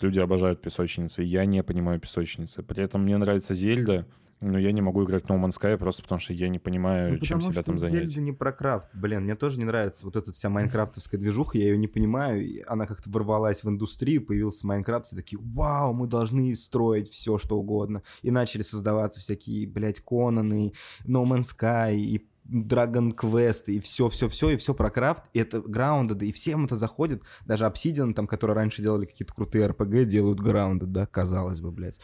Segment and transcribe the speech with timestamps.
[0.00, 2.62] есть люди обожают песочницы, я не понимаю песочницы.
[2.62, 4.06] При этом мне нравится Zelda,
[4.40, 7.12] но я не могу играть в No Man's Sky просто потому, что я не понимаю,
[7.12, 8.08] Ну, чем себя там занять.
[8.08, 8.88] Zelda не про крафт.
[8.94, 12.64] Блин, мне тоже не нравится вот эта вся майнкрафтовская движуха, я ее не понимаю.
[12.66, 17.58] Она как-то ворвалась в индустрию, появился Minecraft, все такие, вау, мы должны строить все, что
[17.58, 18.02] угодно.
[18.22, 20.72] И начали создаваться всякие, блядь, Конаны,
[21.04, 26.24] No Man's Sky и Dragon Quest, и все-все-все, и все про крафт, и это Grounded,
[26.24, 30.86] и всем это заходит, даже Obsidian, там, которые раньше делали какие-то крутые RPG, делают Grounded,
[30.86, 32.00] да, казалось бы, блядь.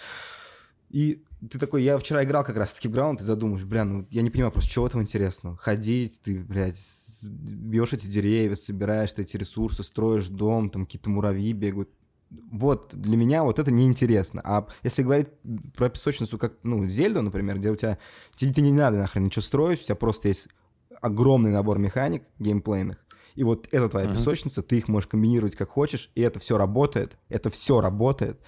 [0.89, 4.23] И ты такой, я вчера играл как раз-таки в Ground, и задумаешь, бля, ну я
[4.23, 5.57] не понимаю просто, чего там интересного.
[5.57, 6.79] Ходить, ты, блядь,
[7.23, 11.91] бьешь эти деревья, собираешь ты эти ресурсы, строишь дом, там какие-то муравьи бегают.
[12.51, 14.41] Вот, для меня вот это неинтересно.
[14.45, 15.29] А если говорить
[15.75, 17.99] про песочницу, как, ну, Зельду, например, где у тебя,
[18.35, 20.49] тебе, тебе не надо нахрен ничего строить, у тебя просто есть
[21.01, 22.97] огромный набор механик геймплейных,
[23.35, 24.17] и вот это твоя Мгм.
[24.17, 28.41] песочница, ты их можешь комбинировать как хочешь, и это все работает, это все работает.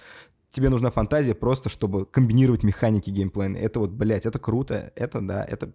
[0.51, 3.61] Тебе нужна фантазия просто, чтобы комбинировать механики геймплейные.
[3.61, 5.71] Это вот, блядь, это круто, это да, это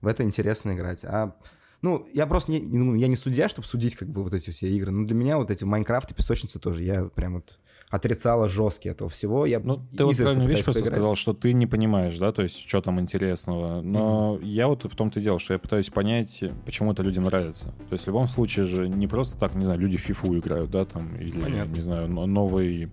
[0.00, 1.04] в это интересно играть.
[1.04, 1.36] А
[1.82, 4.68] ну, я просто не, ну, я не судья, чтобы судить как бы вот эти все
[4.68, 4.90] игры.
[4.92, 9.08] Но для меня вот эти Майнкрафт и песочницы тоже, я прям вот отрицала жестко этого
[9.08, 9.46] всего.
[9.46, 10.98] Я Ну, ты вот правильную вещь просто поиграть.
[10.98, 13.80] сказал, что ты не понимаешь, да, то есть что там интересного.
[13.80, 17.68] Но я вот в том-то и дело, что я пытаюсь понять, почему это людям нравится.
[17.88, 20.68] То есть в любом случае же не просто так, не знаю, люди в фифу играют,
[20.70, 21.72] да, там, или, Понятно.
[21.72, 22.88] не знаю, но- новый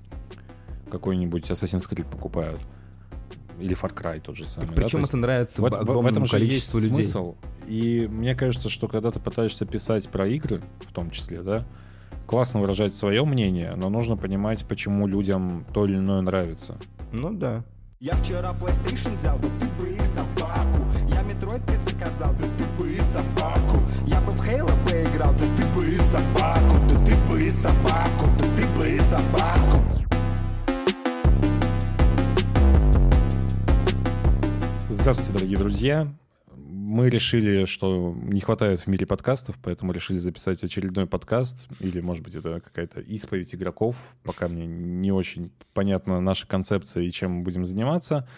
[0.91, 2.59] какой-нибудь Assassin's Creed покупают.
[3.59, 4.67] Или Far Cry тот же самый.
[4.67, 6.89] да, Причем есть это нравится в, в- этом же есть людей.
[6.89, 7.35] смысл.
[7.67, 11.65] И мне кажется, что когда ты пытаешься писать про игры, в том числе, да,
[12.25, 16.77] классно выражать свое мнение, но нужно понимать, почему людям то или иное нравится.
[17.11, 17.63] Ну да.
[17.99, 22.91] Я вчера PlayStation взял, да ты бы и собаку Я Metroid предзаказал, да ты бы
[22.91, 27.41] и собаку Я бы в Halo поиграл, да ты бы и собаку Да ты бы
[27.45, 27.92] и собаку,
[35.03, 36.15] Здравствуйте, дорогие друзья.
[36.55, 41.67] Мы решили, что не хватает в мире подкастов, поэтому решили записать очередной подкаст.
[41.81, 43.97] Или, может быть, это какая-то исповедь игроков.
[44.23, 48.29] Пока мне не очень понятна наша концепция и чем мы будем заниматься.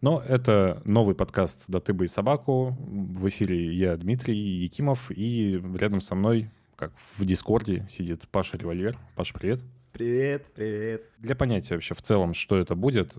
[0.00, 2.74] Но это новый подкаст «Да ты бы и собаку».
[2.80, 8.96] В эфире я, Дмитрий Якимов, и рядом со мной, как в Дискорде, сидит Паша Револьвер.
[9.14, 9.60] Паша, привет.
[9.92, 11.02] Привет, привет.
[11.18, 13.14] Для понятия вообще в целом, что это будет,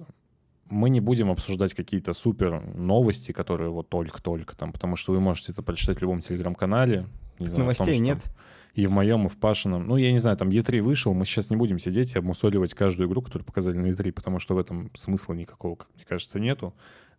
[0.70, 5.52] мы не будем обсуждать какие-то супер новости, которые вот только-только там, потому что вы можете
[5.52, 7.08] это прочитать в любом телеграм-канале.
[7.40, 8.24] Не знаю, том, Новостей что нет.
[8.24, 8.34] там
[8.74, 9.88] И в моем, и в Пашином.
[9.88, 13.08] Ну, я не знаю, там E3 вышел, мы сейчас не будем сидеть и обмусоливать каждую
[13.08, 16.74] игру, которую показали на E3, потому что в этом смысла никакого, как мне кажется, нету.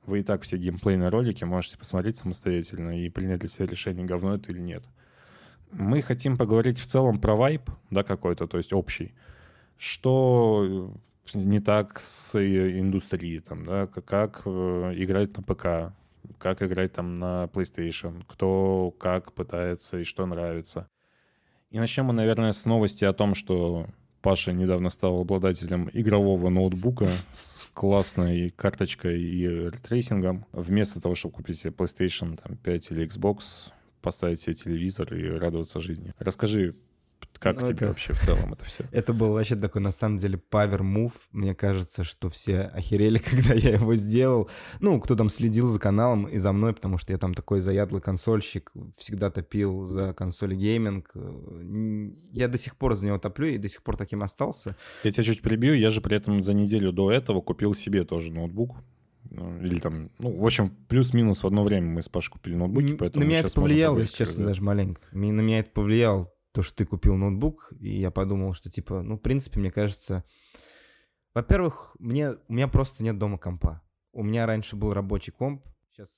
[0.04, 4.34] Вы и так все геймплейные ролики можете посмотреть самостоятельно и принять для себя решение, говно
[4.34, 4.84] это или нет.
[5.72, 9.14] Мы хотим поговорить в целом про вайб, да, какой-то, то есть общий.
[9.78, 10.92] Что
[11.34, 15.94] не так с индустрией, там, да, как, как э, играть на ПК,
[16.38, 20.88] как играть там на PlayStation, кто как пытается и что нравится.
[21.70, 23.86] И начнем мы, наверное, с новости о том, что
[24.22, 30.46] Паша недавно стал обладателем игрового ноутбука с классной карточкой и ray tracing ом.
[30.52, 35.80] Вместо того, чтобы купить себе PlayStation там, 5 или Xbox, поставить себе телевизор и радоваться
[35.80, 36.14] жизни.
[36.18, 36.76] Расскажи,
[37.38, 38.84] как Ну, тебе это- вообще в целом это все?
[38.92, 41.12] Это был вообще такой, на самом деле, power move.
[41.32, 44.48] Мне кажется, что все охерели, когда я его сделал.
[44.80, 48.00] Ну, кто там следил за каналом и за мной, потому что я там такой заядлый
[48.00, 51.12] консольщик, всегда топил за консоли гейминг.
[52.32, 54.76] Я до сих пор за него топлю и до сих пор таким остался.
[55.04, 58.32] Я тебя чуть прибью, я же при этом за неделю до этого купил себе тоже
[58.32, 58.76] ноутбук.
[59.28, 62.94] Ну, Или там, ну, в общем, плюс-минус в одно время мы с Пашей купили ноутбуки,
[62.94, 65.00] поэтому на меня это повлияло, если честно, даже маленько.
[65.12, 69.16] На меня это повлияло, то, что ты купил ноутбук, и я подумал, что, типа, ну,
[69.16, 70.24] в принципе, мне кажется...
[71.34, 73.82] Во-первых, мне, у меня просто нет дома компа.
[74.12, 76.08] У меня раньше был рабочий комп, сейчас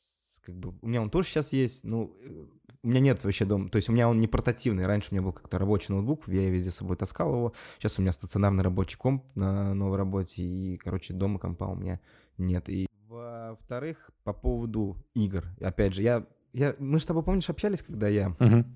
[0.42, 0.78] как бы...
[0.80, 2.46] У меня он тоже сейчас есть, ну, э,
[2.84, 4.86] у меня нет вообще дома, то есть у меня он не портативный.
[4.86, 7.52] Раньше у меня был как-то рабочий ноутбук, я везде с собой таскал его.
[7.78, 11.98] Сейчас у меня стационарный рабочий комп на новой работе, и, короче, дома компа у меня
[12.36, 12.68] нет.
[12.68, 15.46] И во-вторых, по поводу игр.
[15.60, 18.66] Опять же, я, я, мы с тобой, помнишь, общались, когда я Мгм.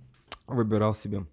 [0.49, 1.25] выбирал себе,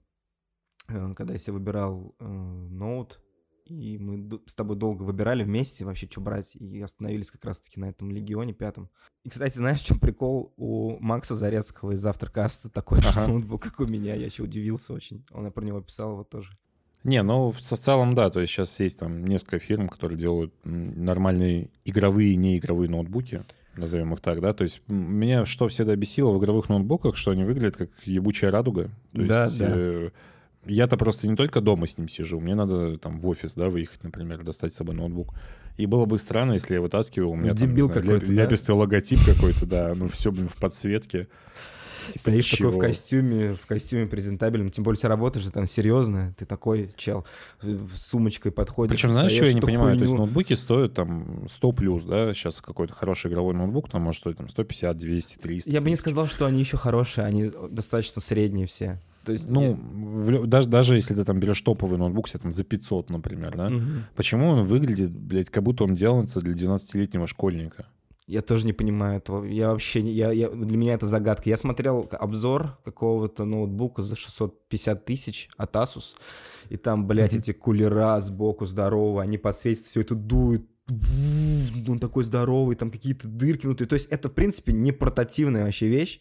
[1.15, 3.19] когда я себе выбирал э, ноут,
[3.65, 7.89] и мы с тобой долго выбирали вместе вообще, что брать, и остановились как раз-таки на
[7.89, 8.89] этом Легионе пятом.
[9.23, 10.53] И, кстати, знаешь, в чем прикол?
[10.57, 14.15] У Макса Зарецкого из Завтракаста такой же ноутбук, как у меня.
[14.15, 15.23] Я еще удивился очень.
[15.31, 16.57] Он про него писал его тоже.
[17.03, 21.69] Не, ну, в, целом, да, то есть сейчас есть там несколько фирм, которые делают нормальные
[21.85, 23.41] игровые и неигровые ноутбуки,
[23.77, 27.45] назовем их так, да, то есть меня что всегда бесило в игровых ноутбуках, что они
[27.45, 29.65] выглядят как ебучая радуга, то Да, есть да.
[29.69, 30.09] э,
[30.65, 34.03] я-то просто не только дома с ним сижу, мне надо там в офис, да, выехать,
[34.03, 35.33] например, достать с собой ноутбук.
[35.77, 38.33] И было бы странно, если я вытаскивал, у меня Дебил там, какой-то, да?
[38.33, 41.27] ляпистый логотип какой-то, да, ну все, блин, в подсветке.
[42.07, 42.81] Типа, Стоишь такой в чего?
[42.81, 47.25] костюме, в костюме презентабельном, тем более тебя работаешь же там серьезно, ты такой чел
[47.61, 48.95] с сумочкой подходишь.
[48.95, 49.95] Причем, знаешь, что я не понимаю?
[49.95, 50.25] То есть хуйню.
[50.25, 52.33] ноутбуки стоят там 100 плюс, да?
[52.33, 55.69] Сейчас какой-то хороший игровой ноутбук там может стоить там 150, 200, 300.
[55.69, 56.01] Я бы не 1000.
[56.01, 58.99] сказал, что они еще хорошие, они достаточно средние все.
[59.25, 62.63] То есть, Ну, в даже, даже если ты там берешь топовый ноутбук себе там за
[62.63, 63.69] 500, например, да?
[63.69, 64.05] Мгм.
[64.15, 67.85] Почему он выглядит, блядь, как будто он делается для 12-летнего школьника?
[68.27, 69.43] Я тоже не понимаю этого.
[69.43, 71.49] Я вообще, я, я- для меня это загадка.
[71.49, 76.13] Я смотрел обзор какого-то ноутбука за 650 тысяч от Asus,
[76.69, 80.63] и там, блядь, эти кулера сбоку здоровые, они подсветятся, все это дует.
[81.87, 83.85] Он такой здоровый, там какие-то дырки внутри.
[83.87, 86.19] То есть это, в принципе, не портативная вообще вещь,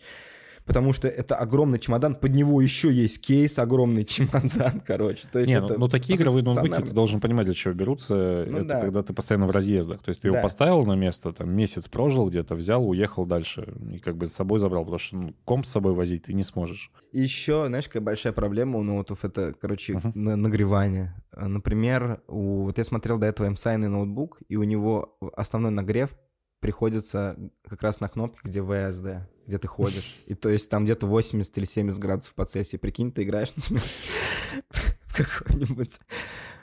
[0.69, 5.27] потому что это огромный чемодан, под него еще есть кейс, огромный чемодан, короче.
[5.33, 8.45] То есть Не, это ну, ну, такие игровые ноутбуки, ты должен понимать, для чего берутся.
[8.49, 8.81] Ну это да.
[8.81, 10.03] когда ты постоянно в разъездах.
[10.03, 10.43] То есть ты его Да.
[10.43, 13.75] поставил на место, там месяц прожил где-то, взял, уехал дальше.
[13.91, 16.45] И как бы с собой забрал, потому что ну, комп с собой возить ты не
[16.45, 16.93] сможешь.
[17.13, 21.15] Еще, знаешь, какая большая проблема у ноутов, это, короче, на- нагревание.
[21.35, 26.11] Например, у, вот я смотрел до этого MSI ноутбук, и у него основной нагрев
[26.61, 27.37] приходится
[27.69, 30.23] как раз на кнопке, где WASD, где ты ходишь.
[30.27, 32.81] И то есть там где-то 80 или 70 градусов по Цельсию.
[32.81, 35.99] Прикинь, ты играешь в какой-нибудь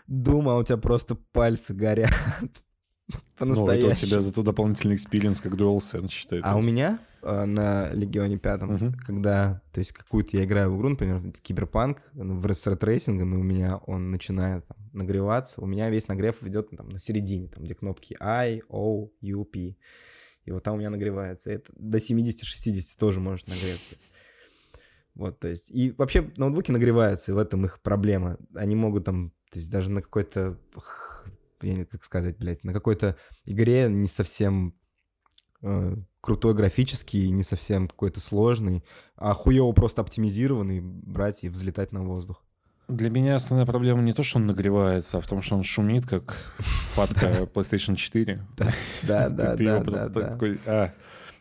[0.10, 2.14] Doom, а у тебя просто пальцы горят.
[3.14, 4.08] Ну, это у По-настоящему.
[4.10, 6.50] тебя зато дополнительный experience, как DualSense считается.
[6.50, 8.94] А у меня э, на Легионе пятом, Мгм.
[8.94, 13.23] когда, то есть какую-то я играю в игру, например, Киберпанк ну, в с ray tracing
[13.23, 16.90] ом, и у меня он начинает там, нагреваться, у меня весь нагрев идет ну, там,
[16.90, 19.76] на середине, там, где кнопки I, O, U, P.
[20.46, 21.52] И вот там у меня нагревается.
[21.52, 23.96] Это до 70-60 тоже может нагреться.
[25.16, 28.38] Вот, то есть, и вообще ноутбуки нагреваются, и в этом их проблема.
[28.54, 30.60] Они могут там, то есть даже на какой-то,
[31.62, 34.76] я как сказать, блядь, на какой-то игре не совсем
[35.62, 38.84] э, крутой графический, не совсем какой-то сложный,
[39.16, 42.44] а хуево просто оптимизированный брать и взлетать на воздух.
[42.88, 46.06] Для меня основная проблема не то, что он нагревается, а в том, что он шумит,
[46.06, 48.46] как фатка PlayStation 4.
[48.58, 48.74] Да,
[49.04, 49.56] да, да,
[50.66, 50.94] а.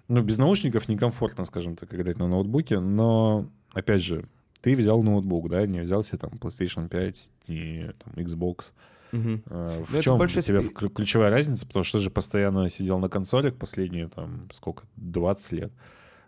[0.09, 4.27] Ну, без наушников некомфортно, скажем так, играть на ноутбуке, но, опять же,
[4.61, 8.73] ты взял ноутбук, да, не взял себе там PlayStation 5, не там, Xbox.
[8.73, 8.94] Мгм.
[9.15, 11.67] Ну, В это чем большой для тебя ключевая разница?
[11.67, 15.73] Потому что ты же постоянно сидел на консолях последние, там, сколько, 20 лет.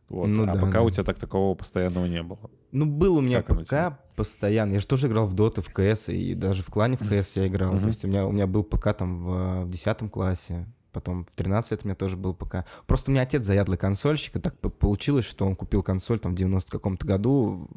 [0.08, 0.28] Вот.
[0.28, 0.82] Ну а да, пока да.
[0.82, 2.38] у тебя так такового постоянного не было.
[2.70, 4.74] Ну, был у меня Как ПК постоянно.
[4.74, 7.48] Я же тоже играл в Доты, в КС, и даже в клане в КС я
[7.48, 7.72] играл.
[7.72, 7.80] Мгм.
[7.80, 11.34] То есть у меня, у меня был ПК там в, в 10 классе, потом в
[11.34, 12.64] 13 лет у меня тоже был ПК.
[12.86, 16.36] Просто у меня отец заядлый консольщик, и так получилось, что он купил консоль там в
[16.36, 17.68] 90 каком-то году,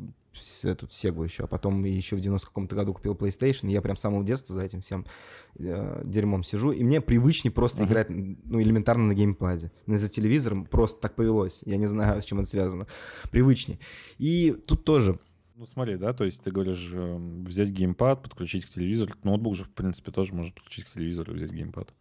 [0.63, 3.95] эту Сегу еще, а потом еще в 90 каком-то году купил PlayStation, и я прям
[3.95, 5.05] с самого детства за этим всем
[5.57, 7.87] э, дерьмом сижу, и мне привычнее просто Мгм.
[7.87, 9.71] играть, ну, элементарно на геймпаде.
[9.85, 12.87] Но за телевизором просто так повелось, я не знаю, с чем это связано.
[13.31, 13.79] Привычнее.
[14.17, 15.19] И тут тоже
[15.55, 19.13] Ну смотри, да, то есть ты говоришь, э, взять геймпад, подключить к телевизору.
[19.23, 21.93] Ноутбук же, в принципе, тоже может подключить к телевизору и взять геймпад.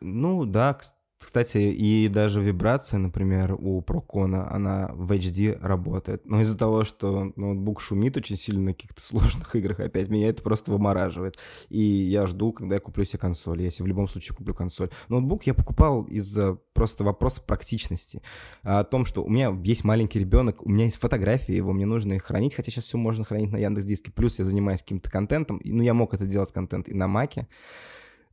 [0.00, 0.78] Ну да,
[1.18, 6.26] кстати, и даже вибрация, например, у Прокона, она в HD работает.
[6.26, 10.42] Но из-за того, что ноутбук шумит очень сильно на каких-то сложных играх, опять меня это
[10.42, 11.38] просто вымораживает.
[11.70, 14.90] И я жду, когда я куплю себе консоль, если в любом случае куплю консоль.
[15.08, 18.22] Ноутбук я покупал из-за просто вопроса практичности.
[18.62, 22.14] О том, что у меня есть маленький ребенок, у меня есть фотографии его, мне нужно
[22.14, 24.12] их хранить, хотя сейчас все можно хранить на Яндекс Диске.
[24.12, 27.48] Плюс я занимаюсь каким-то контентом, ну я мог это делать контент и на Маке.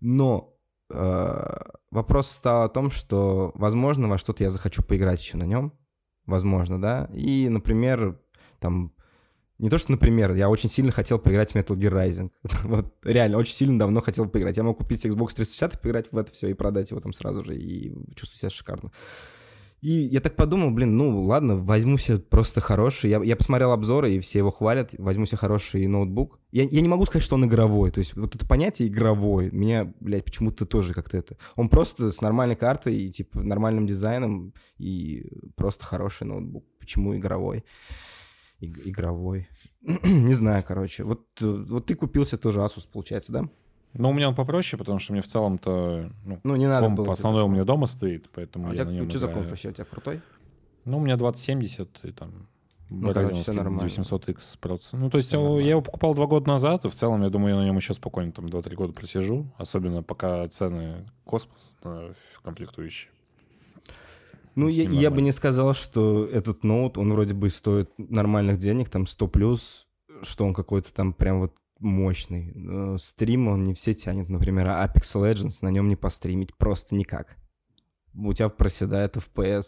[0.02, 0.51] Но
[1.92, 5.74] вопрос стал о том, что, возможно, во что-то я захочу поиграть еще на нем.
[6.26, 7.10] Возможно, да.
[7.14, 8.20] И, например,
[8.60, 8.94] там...
[9.58, 12.32] Не то, что, например, я очень сильно хотел поиграть в Metal Gear Rising.
[12.64, 14.58] вот реально, очень сильно давно хотел поиграть.
[14.58, 17.46] Я мог купить Xbox 360 и поиграть в это все, и продать его там сразу
[17.46, 18.92] же, и чувствую себя шикарно.
[19.82, 23.10] И я так подумал, блин, ну ладно, возьму себе просто хороший.
[23.10, 24.92] Я, я посмотрел обзоры, и все его хвалят.
[25.00, 26.40] Возьму себе хороший ноутбук.
[26.52, 27.90] Я, я не могу сказать, что он игровой.
[27.90, 31.36] То есть вот это понятие игровой, меня, блядь, почему-то тоже как-то это...
[31.56, 36.64] Он просто с нормальной картой и, типа, нормальным дизайном, и просто хороший ноутбук.
[36.80, 37.66] Почему игровой?
[38.60, 39.50] Иг- игровой.
[39.82, 41.04] не знаю, короче.
[41.04, 43.50] Вот, э, вот ты купился тоже Asus, получается, да?
[43.94, 47.00] Но у меня он попроще, потому что мне в целом-то ну, Ну, не надо комп
[47.00, 47.14] было.
[47.14, 49.70] основной у меня дома стоит, поэтому А я тебя на нем что за комп вообще?
[49.70, 50.22] У тебя крутой?
[50.86, 52.48] Ну, у меня 2070 и там
[52.90, 53.88] Ну, короче, Ryzen нормально.
[53.88, 55.00] 900X процессор.
[55.00, 55.64] Ну, то есть его- нормально.
[55.66, 57.94] я его покупал два года назад, и в целом, я думаю, я на нем еще
[57.94, 63.12] спокойно там 2-3 года просижу, особенно пока цены космос на комплектующие.
[64.56, 68.90] Ну, я, я бы не сказал, что этот ноут, он вроде бы стоит нормальных денег,
[68.90, 69.88] там 100 плюс.
[70.24, 72.52] что он какой-то там прям вот мощный.
[72.56, 76.96] Но Стрим он не все тянет, например, а Apex Legends на нем не постримить просто
[76.96, 77.38] никак.
[78.14, 79.64] У тебя проседает FPS.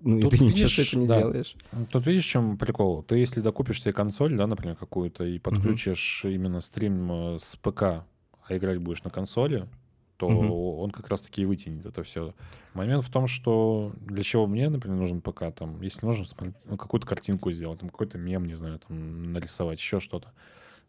[0.00, 1.18] Ну, Тут и ты ничего видишь, с этим не да.
[1.18, 1.56] делаешь.
[1.90, 3.02] Тут видишь, в чем прикол?
[3.02, 7.82] Ты если докупишь себе консоль, да, например, какую-то, и подключишь именно стрим э, с ПК,
[7.82, 8.06] а
[8.50, 9.68] играть будешь на консоли,
[10.16, 10.50] то Мгм.
[10.52, 12.34] он как раз-таки и вытянет это все.
[12.72, 16.24] Момент в том, что для чего мне, например, нужен ПК, там, если нужно
[16.64, 20.32] ну, какую-то картинку сделать, там, какой-то мем, не знаю, там, нарисовать, еще что-то.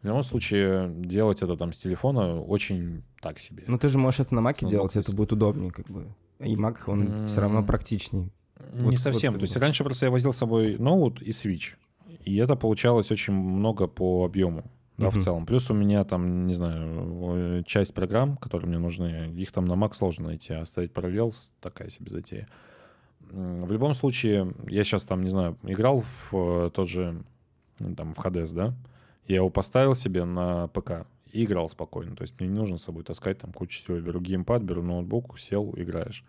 [0.05, 3.63] В любом случае, делать это там с телефона очень так себе.
[3.65, 6.13] Ну, ты же можешь это на Маке Ну, делать, то это будет удобнее, как бы.
[6.39, 8.31] И Mac, он все равно практичней.
[8.73, 9.33] Не Вот- совсем.
[9.33, 11.73] вот То есть раньше просто я возил с собой ноут и Switch.
[12.23, 14.63] И это получалось очень много по объему.
[14.97, 15.21] Да, в Мгм.
[15.21, 15.45] целом.
[15.47, 19.73] Плюс у меня там, не знаю, э, часть программ, которые мне нужны, их там на
[19.73, 22.47] Mac сложно найти, а ставить параллел такая себе затея.
[23.31, 27.23] В любом случае, я сейчас там, не знаю, играл в э, тот же,
[27.97, 28.75] там, в Hades, да?
[29.27, 32.15] Я его поставил себе на ПК и играл спокойно.
[32.15, 33.99] То есть мне не нужно с собой таскать там кучу всего.
[33.99, 36.23] Беру геймпад, беру ноутбук, сел, играешь.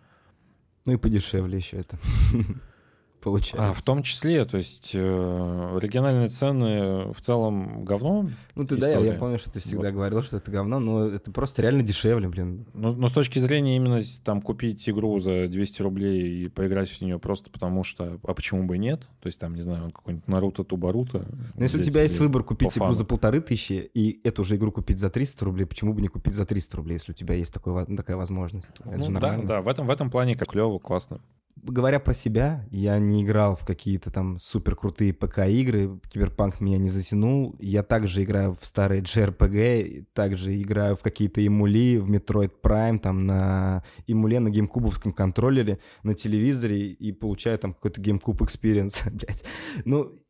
[0.85, 1.97] Ну и подешевле еще это.
[3.21, 3.71] Получается.
[3.71, 8.29] А, в том числе, то есть э, региональные цены в целом говно.
[8.55, 9.93] Ну ты да, я, я помню, что ты всегда Вот.
[9.93, 12.65] говорил, что это говно, но это просто реально дешевле, блин.
[12.73, 17.01] Но, но с точки зрения именно там купить игру за 200 рублей и поиграть в
[17.01, 19.07] нее просто потому что, а почему бы и нет?
[19.19, 21.25] То есть там, не знаю, какой-нибудь Наруто Тубаруто.
[21.55, 22.93] Но если у тебя есть выбор купить игру фану.
[22.93, 26.35] за полторы тысячи и эту же игру купить за 300 рублей, почему бы не купить
[26.35, 28.69] за 300 рублей, если у тебя есть такой, такая возможность?
[28.85, 29.47] Это Ну, да, нормально.
[29.47, 31.19] да, в этом, в этом плане как клево, классно.
[31.63, 36.89] Говоря про себя, я не играл в какие-то там супер крутые ПК-игры, Киберпанк меня не
[36.89, 37.55] затянул.
[37.59, 43.25] Я также играю в старые JRPG, также играю в какие-то эмули, в Metroid Prime, там
[43.25, 49.43] на эмуле, на геймкубовском контроллере, на телевизоре и получаю там какой-то GameCube experience, блядь.
[49.83, 50.21] Ну,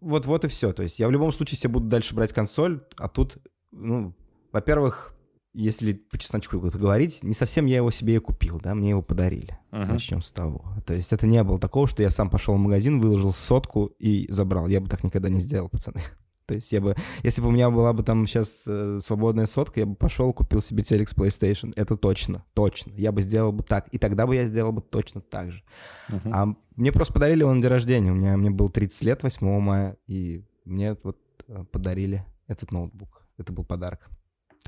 [0.00, 0.72] вот, вот и все.
[0.72, 3.38] То есть я в любом случае себе буду дальше брать консоль, а тут,
[3.72, 4.14] ну,
[4.52, 5.14] во-первых,
[5.54, 9.58] если по чесночку говорить, не совсем я его себе и купил, да, мне его подарили.
[9.70, 9.88] Мгм.
[9.88, 10.64] Начнем с того.
[10.86, 14.26] То есть это не было такого, что я сам пошел в магазин, выложил сотку и
[14.30, 14.68] забрал.
[14.68, 16.00] Я бы так никогда не сделал, пацаны.
[16.46, 19.80] То есть я бы, если бы у меня была бы там сейчас э, свободная сотка,
[19.80, 21.72] я бы пошел, купил себе телек с PlayStation.
[21.76, 22.92] Это точно, точно.
[22.96, 23.88] Я бы сделал бы так.
[23.88, 25.62] И тогда бы я сделал бы точно так же.
[26.08, 26.34] Мгм.
[26.34, 28.12] А мне просто подарили его на день рождения.
[28.12, 33.26] У меня мне было 30 лет 8 мая, и мне вот э, подарили этот ноутбук.
[33.36, 34.08] Это был подарок.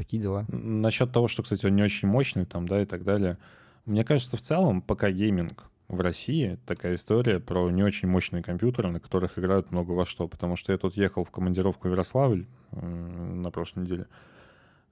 [0.00, 0.46] Такие дела.
[0.48, 3.36] Насчет того, что, кстати, он не очень мощный там, да, и так далее.
[3.84, 8.90] Мне кажется, в целом, пока гейминг в России такая история про не очень мощные компьютеры,
[8.90, 10.26] на которых играют много во что.
[10.26, 14.06] Потому что я тут ехал в командировку в Ярославль м, на прошлой неделе.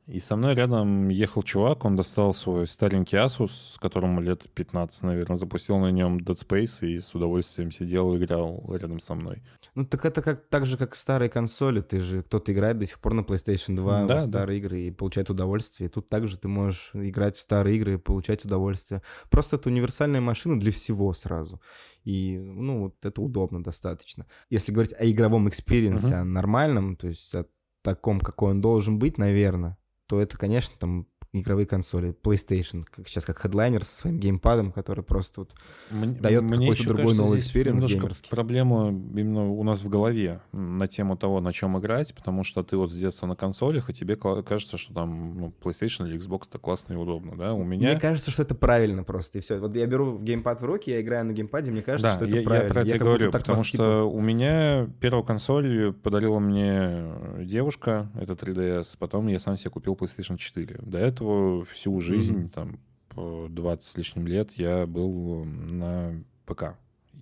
[0.09, 5.37] И со мной рядом ехал чувак, он достал свой старенький Asus, которому лет 15, наверное,
[5.37, 9.43] запустил на нем Dead Space и с удовольствием сидел и играл рядом со мной.
[9.75, 11.83] Ну так это как так же, как старые консоли.
[11.83, 15.29] Ты же кто-то играет до сих пор на PlayStation 2 Да, старые игры и получает
[15.29, 15.88] удовольствие.
[15.91, 19.03] И тут также ты можешь играть в старые игры и получать удовольствие.
[19.31, 21.61] Просто это универсальная машина для всего сразу.
[22.05, 24.25] И, ну, вот это удобно достаточно.
[24.49, 26.17] Если говорить о игровом experience е, Мгм.
[26.17, 27.45] о нормальном, то есть о
[27.83, 29.77] таком, какой он должен быть, наверное,
[30.09, 35.04] то это, конечно, там игровые консоли, PlayStation, как сейчас как хедлайнер со своим геймпадом, который
[35.04, 35.54] просто вот
[35.90, 38.30] Даёт мне какой-то другой кажется, новый немножко геймерский.
[38.30, 42.76] проблема именно у нас в голове на тему того, на чем играть, потому что ты
[42.76, 46.58] вот с детства на консолях, и тебе кажется, что там ну, PlayStation или Xbox это
[46.58, 47.52] классно и удобно, да?
[47.52, 47.90] У меня...
[47.90, 49.58] Мне кажется, что это правильно просто, и все.
[49.58, 52.35] Вот я беру геймпад в руки, я играю на геймпаде, мне кажется, да, что это
[52.35, 52.73] я, я правильно.
[52.73, 58.32] про это как говорю, потому что типа, у меня первую консоль подарила мне девушка, это
[58.32, 60.78] 3DS, потом я сам себе купил PlayStation 4.
[60.82, 66.77] До этого всю жизнь, там, по 20 с лишним лет я был на ПК.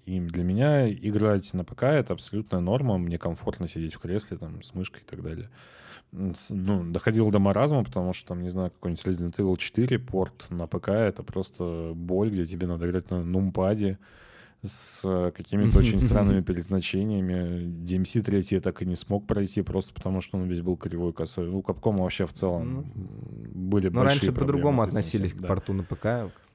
[0.05, 4.63] И для меня играть на ПК— это абсолютная норма, мне комфортно сидеть в кресле там,
[4.63, 5.51] с мышкой и так далее.
[6.13, 10.67] Ну, доходил до маразма, потому что, там, не знаю, какой-нибудь Resident Evil 4 порт на
[10.69, 13.99] ПК— это просто боль, где тебе надо играть на нумпаде,
[14.69, 17.65] с э, какими-то очень странными перезначениями.
[17.85, 21.13] DMC 3 я так и не смог пройти, просто потому что он весь был кривой
[21.13, 21.49] косой.
[21.51, 25.83] Ну, Капком вообще в целом м, были Но большие раньше по-другому относились к порту на
[25.83, 26.07] ПК.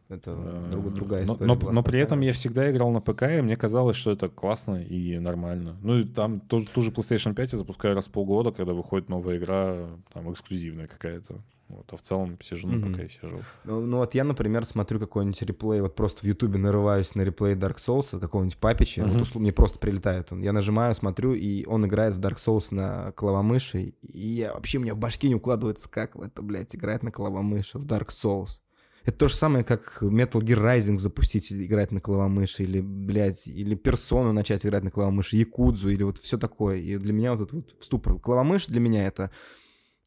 [0.09, 1.47] Это Э, друг- другая но- история.
[1.61, 4.27] Но, но с при этом я всегда играл на ПК, и мне казалось, что это
[4.27, 5.77] классно и нормально.
[5.81, 9.07] Ну и там ту, ту же PlayStation 5 я запускаю раз в полгода, когда выходит
[9.07, 11.35] новая игра, там эксклюзивная какая-то.
[11.71, 12.93] Вот, а в целом сижу на Мгм.
[12.93, 13.39] ПК и сижу.
[13.63, 17.55] Ну, ну вот я, например, смотрю какой-нибудь реплей, вот просто в Ютубе нарываюсь на реплей
[17.55, 19.11] Dark Souls от какого-нибудь папича, Мгм.
[19.11, 20.41] вот услу- мне просто прилетает он.
[20.41, 24.93] Я нажимаю, смотрю, и он играет в Dark Souls на клавомыши, и я, вообще мне
[24.93, 28.59] в башке не укладывается, как это, блядь, играть на клавомыши в Dark Souls.
[29.03, 33.73] Это то же самое, как Metal Gear Rising запустить играть на клавомыши, или, блядь, или
[33.73, 36.77] персону начать играть на клавомыши, Якудзу, или вот все такое.
[36.77, 38.19] И для меня вот этот вот ступор.
[38.19, 39.31] Клавомышь для меня это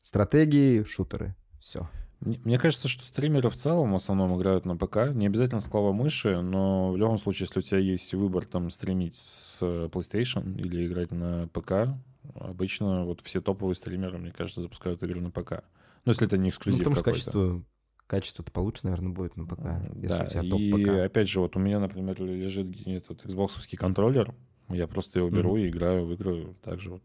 [0.00, 1.34] стратегии, шутеры.
[1.64, 1.88] Все.
[2.20, 5.14] Мне кажется, что стримеры в целом в основном играют на ПК.
[5.14, 9.14] Не обязательно с клавомыши, но в любом случае, если у тебя есть выбор там стримить
[9.14, 11.96] с э, PlayStation или играть на ПК,
[12.34, 15.64] обычно вот все топовые стримеры, мне кажется, запускают игры на ПК.
[16.04, 17.62] Ну, если это не Ну, эксклюзив потому что качество,
[18.06, 20.88] качество-то получше, наверное, будет на ПК, если Да, у тебя и топ-ПК.
[21.06, 24.34] опять же, вот у меня, например, лежит этот Xbox контроллер,
[24.68, 27.02] я просто его беру и играю в игры так же вот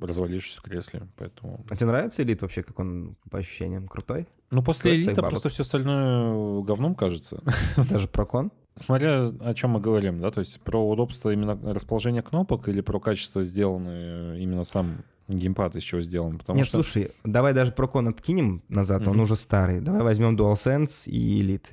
[0.00, 1.64] развалившись в кресле, поэтому...
[1.68, 3.88] А тебе нравится Элит вообще, как он по ощущениям?
[3.88, 4.26] Крутой?
[4.50, 7.42] Ну, после Стоит элита просто все остальное говном кажется.
[7.90, 8.52] Даже прокон?
[8.74, 13.00] Смотря о чем мы говорим, да, то есть про удобство именно расположения кнопок или про
[13.00, 14.98] качество сделанный именно сам
[15.28, 16.82] геймпад из чего сделан, потому Нет, что...
[16.82, 19.22] слушай, давай даже прокон откинем назад, он Мгм.
[19.22, 19.80] уже старый.
[19.80, 21.66] Давай возьмем DualSense и Elite,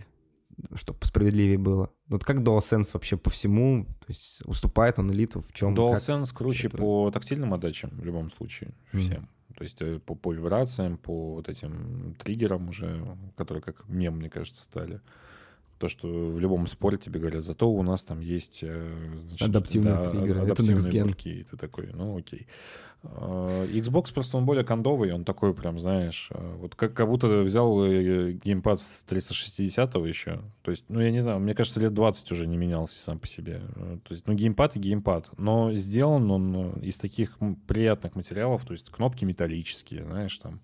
[0.76, 1.90] чтобы справедливее было.
[2.08, 5.74] Вот как DualSense вообще по всему, то есть уступает он Elite в чем?
[5.76, 9.02] DualSense круче это- по тактильным отдачам в любом случае Мгм.
[9.02, 9.30] всем.
[9.56, 13.06] То есть э, по, по вибрациям, по вот этим триггерам уже,
[13.36, 15.00] которые как мем, мне кажется, стали.
[15.84, 18.60] То, что в любом споре тебе говорят, зато у нас там есть...
[18.64, 21.04] э, значит, Адаптивные да, триггеры, это адаптивные gen.
[21.04, 22.48] пульки, и ты такой, ну окей.
[23.04, 27.28] А, Xbox просто он более кондовый, он такой прям, знаешь, а, вот как, как будто
[27.42, 30.40] взял э, геймпад с 360-го еще.
[30.62, 33.28] То есть, ну я не знаю, мне кажется, лет 20 уже не менялся сам по
[33.28, 33.62] себе.
[33.76, 35.38] Э, То есть, ну геймпад и геймпад.
[35.38, 37.38] Но сделан он э, из таких
[37.68, 40.62] приятных материалов, то есть кнопки металлические, знаешь, там.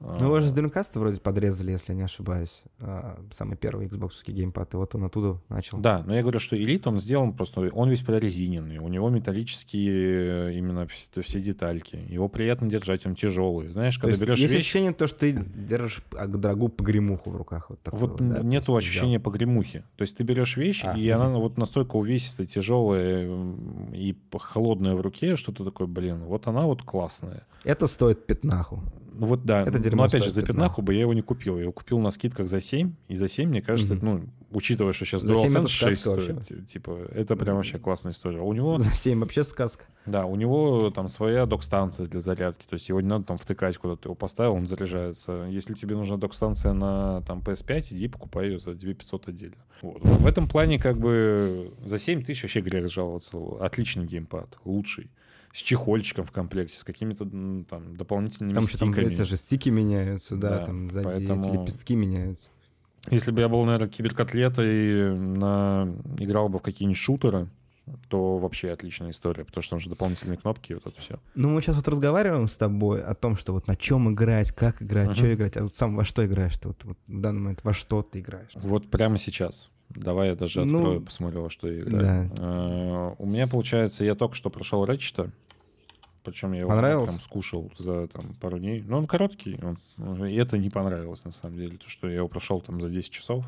[0.00, 2.62] А, Ну, его же с Dreamcast вроде подрезали, если я не ошибаюсь.
[2.80, 5.78] А, Самый первый Xbox геймпад, и вот он оттуда начал.
[5.78, 10.50] Да, но я говорю, что элит он сделан просто, он весь прорезиненный, у него металлические
[10.50, 13.68] э, именно все, детальки, его приятно держать, он тяжелый.
[13.68, 17.30] Знаешь, То когда есть берешь есть вещь, ощущение, то, что ты держишь а, дорогую погремуху
[17.30, 17.70] в руках.
[17.70, 19.84] Вот, такой вот вот, да, нету то ощущения погремухи.
[19.96, 21.20] То есть ты берешь вещь, А, и мгм.
[21.22, 26.46] она вот настолько увесистая, тяжелая м, и холодная в руке, что ты такой, блин, вот
[26.46, 27.30] она вот классная.
[27.30, 27.42] взял.
[27.64, 28.82] Это стоит пятнаху.
[29.18, 30.82] Ну вот да, Это но дерьмо опять же, за пятнаху.
[30.82, 31.56] бы я его не купил.
[31.56, 34.04] Я его купил на скидках за 7, и за 7, мне кажется, Мгм.
[34.06, 37.78] ну, учитывая, что сейчас За 7 это DualSense 6 сказка стоит, типа, это прям вообще
[37.78, 38.40] классная история.
[38.40, 39.84] У него За 7 вообще сказка.
[40.06, 43.76] Да, у него там своя док-станция для зарядки, то есть его не надо там втыкать
[43.76, 45.46] куда-то, его поставил, он заряжается.
[45.50, 49.56] Если тебе нужна док-станция на там PS5, иди покупай ее за 2500 отдельно.
[49.82, 50.00] Вот.
[50.02, 53.36] В этом плане как бы за 7 тысяч вообще грех жаловаться.
[53.60, 55.10] Отличный геймпад, лучший.
[55.52, 57.24] С чехольчиком в комплекте, с какими-то
[57.70, 59.06] там дополнительными Там там, стиками.
[59.06, 62.50] эти же стики меняются, да, Да, там сзади эти поэтому- лепестки меняются.
[63.10, 65.94] Если бы я был, наверное, киберкотлетой, на...
[66.18, 67.48] играл бы в какие-нибудь шутеры,
[68.08, 71.18] то вообще отличная история, потому что там же дополнительные кнопки и вот это все.
[71.34, 74.80] Ну, мы сейчас вот разговариваем с тобой о том, что вот на чем играть, как
[74.80, 75.16] играть, Мгм.
[75.16, 76.68] что играть, а вот сам во что играешь ты?
[76.68, 78.52] Вот, вот в данный момент во что ты играешь?
[78.54, 79.70] Вот прямо сейчас.
[79.90, 82.30] Давай я даже Ну, открою, посмотрю, во что я играю.
[82.30, 82.36] да.
[82.38, 85.30] А, У меня, получается, я только что прошел Рэчета.
[86.24, 87.08] Причем я его Понравилось?
[87.10, 88.82] прям скушал за там, пару дней.
[88.86, 89.58] Но он короткий.
[89.98, 91.76] он- И это не понравилось, на самом деле.
[91.76, 93.44] То, что я его прошел там за 10 часов.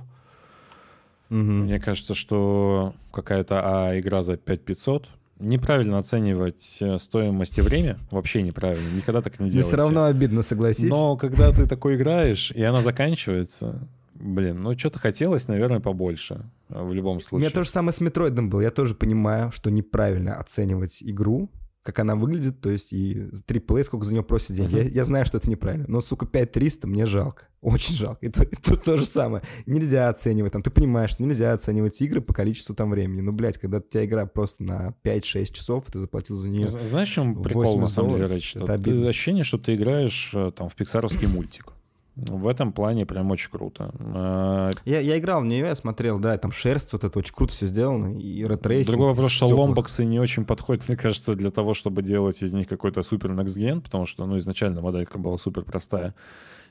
[1.28, 1.62] Мгм.
[1.64, 5.08] Мне кажется, что какая-то а, игра за 5500
[5.38, 7.98] неправильно оценивать э, стоимость и время.
[8.10, 8.88] Вообще неправильно.
[8.96, 9.68] Никогда так не делайте.
[9.68, 10.88] все равно обидно, согласись.
[10.90, 16.46] Но когда ты такой играешь, и она заканчивается, блин, ну что-то хотелось, наверное, побольше.
[16.70, 17.46] э, В любом У случае.
[17.48, 18.60] меня то же самое с Метроидом было.
[18.62, 21.50] Я тоже понимаю, что неправильно оценивать игру,
[21.87, 23.14] как она выглядит, то есть и
[23.46, 24.59] AAA, сколько за нее просят.
[24.59, 24.68] Мгм.
[24.68, 27.46] Я, я знаю, что это неправильно, но, сука, 5300 мне жалко.
[27.62, 28.27] Очень жалко.
[28.27, 29.42] Это, это то же самое.
[29.64, 33.20] Нельзя оценивать, там, ты понимаешь, что нельзя оценивать игры по количеству там времени.
[33.20, 36.68] Ну, блядь, когда у тебя игра просто на 5-6 часов, ты заплатил за нее...
[36.68, 38.40] Знаешь, в чем прикол, 80 на самом деле?
[38.64, 39.09] Это обидно.
[39.09, 41.72] Ощущение, что ты играешь э, там в пиксаровский мультик.
[42.16, 43.92] В этом плане прям очень круто.
[43.98, 47.52] А, Я, я играл в нее, я смотрел, да, там шерсть вот это очень круто
[47.52, 48.88] все сделано, и ray tracing.
[48.88, 52.68] Другой вопрос, что ломбаксы не очень подходят, мне кажется, для того, чтобы делать из них
[52.68, 56.14] какой-то супер next gen, потому что, ну, изначально моделька была супер простая.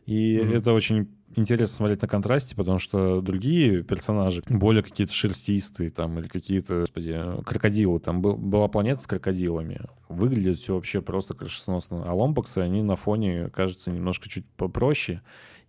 [0.08, 0.54] И Мгм.
[0.56, 6.28] это очень интересно смотреть на контрасте, потому что другие персонажи более какие-то шерстистые там или
[6.28, 8.00] какие-то, господи, крокодилы.
[8.00, 9.82] Там был- была планета с крокодилами.
[10.10, 12.04] Выглядит все вообще просто крышесносно.
[12.06, 15.22] А ломбоксы, они на фоне кажутся немножко чуть попроще.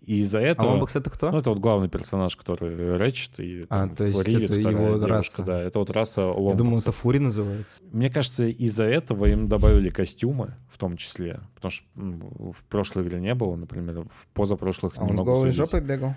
[0.06, 0.68] И из-за А этого...
[0.68, 1.30] Ломбокс это кто?
[1.30, 4.70] Ну, это вот главный персонаж, который Рэчет и А, там, то есть Ривет, это его
[4.98, 5.42] девушка, раса.
[5.42, 6.56] Да, это вот раса я ломбоксов.
[6.58, 7.82] думал, это Фури называется.
[7.92, 11.40] Мне кажется, из-за этого им добавили костюмы, в том числе.
[11.56, 15.18] Потому что м, в прошлой игре не было, например, в позапрошлых А не он с
[15.18, 15.56] могу голой судить.
[15.56, 16.14] жопой бегал?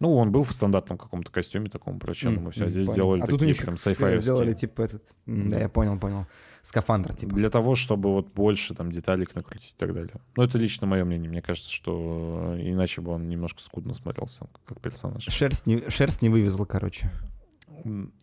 [0.00, 2.64] Ну, он был в стандартном каком-то костюме таком проченном, и все.
[2.64, 2.94] М, Здесь понял.
[2.94, 5.02] сделали а тут у такие них прям sci сделали типа этот.
[5.26, 5.62] М, Да, Да.
[5.62, 6.26] я понял, понял.
[6.62, 7.34] Скафандр, типа.
[7.34, 10.14] Для того, чтобы вот больше там деталек накрутить и так далее.
[10.36, 11.30] Ну, это лично мое мнение.
[11.30, 15.22] Мне кажется, что иначе бы он немножко скудно смотрелся, как персонаж.
[15.22, 17.10] Шерсть не, шерсть не вывезла, короче.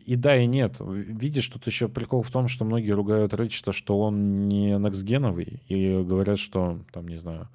[0.05, 0.75] И да, и нет.
[0.79, 5.63] Видишь, тут еще прикол в том, что многие ругают Рэтчета, что он не next-gen овый,
[5.67, 7.47] и говорят, что, там, не знаю,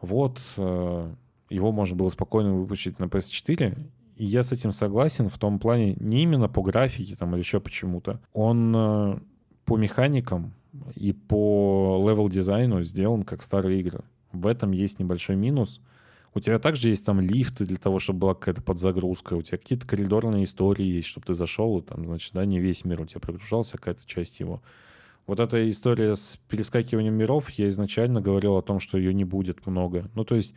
[0.00, 1.14] вот, э,
[1.48, 3.78] его можно было спокойно выпустить на PS4,
[4.16, 7.60] и я с этим согласен в том плане, не именно по графике там или еще
[7.60, 8.20] почему-то.
[8.32, 9.18] Он э,
[9.64, 10.54] по механикам
[10.94, 14.00] и по level design у сделан как старые игры.
[14.32, 15.80] В этом есть небольшой минус.
[16.34, 19.34] У тебя также есть там лифты для того, чтобы была какая-то подзагрузка.
[19.34, 22.84] У тебя какие-то коридорные истории есть, чтобы ты зашел, и там, значит, да, не весь
[22.84, 24.62] мир у тебя прогружался, какая-то часть его.
[25.26, 29.66] Вот эта история с перескакиванием миров, я изначально говорил о том, что ее не будет
[29.66, 30.10] много.
[30.14, 30.54] Ну, то есть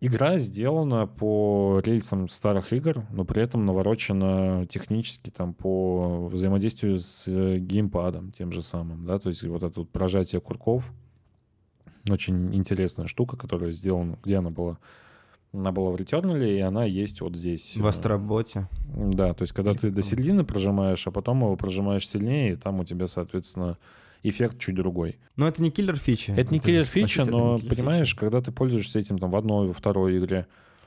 [0.00, 7.26] игра сделана по рельсам старых игр, но при этом наворочена технически там по взаимодействию с
[7.28, 10.92] э, геймпадом тем же самым, да, то есть вот это вот прожатие курков,
[12.08, 14.78] очень интересная штука, которая сделана, где она была?
[15.52, 17.76] Она была в Returnal, и она есть вот здесь.
[17.76, 18.68] В Астроботе.
[18.94, 22.80] Да, то есть когда ты до середины прожимаешь, а потом его прожимаешь сильнее, и там
[22.80, 23.78] у тебя, соответственно,
[24.22, 25.18] эффект чуть другой.
[25.36, 26.32] Но это не киллер фича.
[26.34, 30.18] Это не киллер фича, но, понимаешь, когда ты пользуешься этим там в одной, во второй
[30.18, 30.46] игре,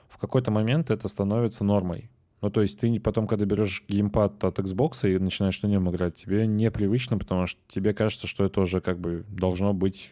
[0.09, 2.09] в какой-то момент это становится нормой.
[2.41, 6.15] Ну, то есть ты потом, когда берешь геймпад от Xbox и начинаешь на нем играть,
[6.15, 10.11] тебе непривычно, потому что тебе кажется, что это уже как бы должно быть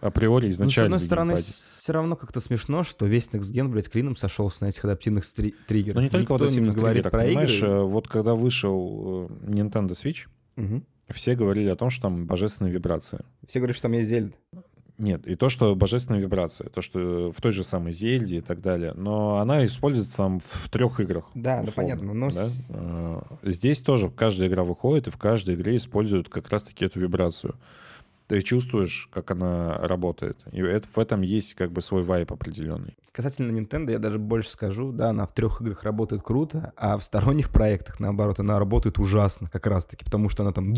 [0.00, 0.96] априори Ну, с изначально.
[0.96, 1.52] одной стороны, геймпаде.
[1.52, 5.54] все равно как-то смешно, что весь Next Gen, блядь, клином сошелся на этих адаптивных стри-
[5.66, 5.96] триггерах.
[5.96, 7.68] Но не только Никто вот не говорит про понимаешь, игры.
[7.70, 10.84] э, вот когда вышел э, Nintendo Switch, Мгм.
[11.12, 13.20] Все говорили о том, что там божественные вибрации.
[13.46, 14.34] Все говорят, что там есть Зельда.
[14.98, 18.62] Нет, и то, что божественная вибрация, то, что в той же самой Зельде и так
[18.62, 21.26] далее, но она используется там в трех играх.
[21.34, 22.46] Да, да, условно, понятно, но да?
[22.70, 27.56] Э, Здесь тоже каждая игра выходит, и в каждой игре используют как раз-таки эту вибрацию.
[28.28, 30.36] Ты чувствуешь, как она работает.
[30.50, 32.96] И это, в этом есть как бы свой вайп определенный.
[33.12, 37.04] Касательно Nintendo, я даже больше скажу, да, она в трех играх работает круто, а в
[37.04, 40.74] сторонних проектах, наоборот, она работает ужасно как раз-таки, потому что она там...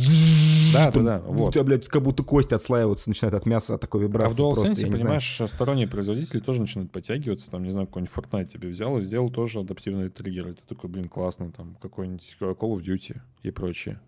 [0.72, 1.54] Да, там да, да, У вот.
[1.54, 4.34] тебя, блядь, как будто кости отслаиваются, начинают от мяса от такой А вибрации.
[4.34, 4.92] в просто, DualSense, не знаю.
[4.98, 7.50] понимаешь, сторонние производители тоже начинают подтягиваться.
[7.50, 10.48] Там, не знаю, какой-нибудь Fortnite тебе взял и сделал тоже адаптивный триггер.
[10.48, 11.50] И ты такой, блин, классно.
[11.50, 14.00] Там какой-нибудь Call of Duty и прочее.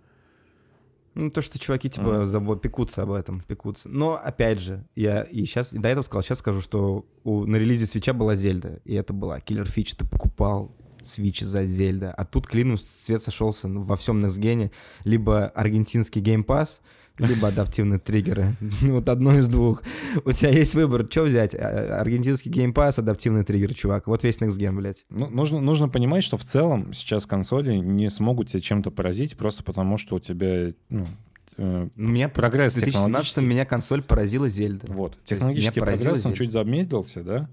[1.14, 2.22] Ну, то, что чуваки, типа, Мгм.
[2.24, 3.88] забо- пекутся об этом, пекутся.
[3.88, 7.86] Но, опять же, я и сейчас, до этого сказал, сейчас скажу, что у, на релизе
[7.86, 12.24] Switch а была Зельда, и это была killer feature, ты покупал Switch за Зельда, а
[12.24, 14.70] тут клином свет сошелся во всем Next
[15.04, 16.80] либо аргентинский Game Pass,
[17.20, 18.56] либо адаптивные триггеры.
[18.82, 19.82] Вот одно из двух.
[20.24, 21.54] У тебя есть выбор, что взять?
[21.54, 24.06] А- Аргентинский Game Pass, адаптивный триггер, чувак.
[24.06, 25.04] Вот весь Next Gen, блядь.
[25.10, 29.62] Ну, нужно, нужно понимать, что в целом сейчас консоли не смогут тебя чем-то поразить, просто
[29.62, 31.06] потому что у тебя ну,
[31.56, 33.44] э, Меня прогресс в 2017 технологический.
[33.46, 34.92] меня консоль поразила Зельда.
[34.92, 37.48] Вот, технологический прогресс, он чуть замедлился, да?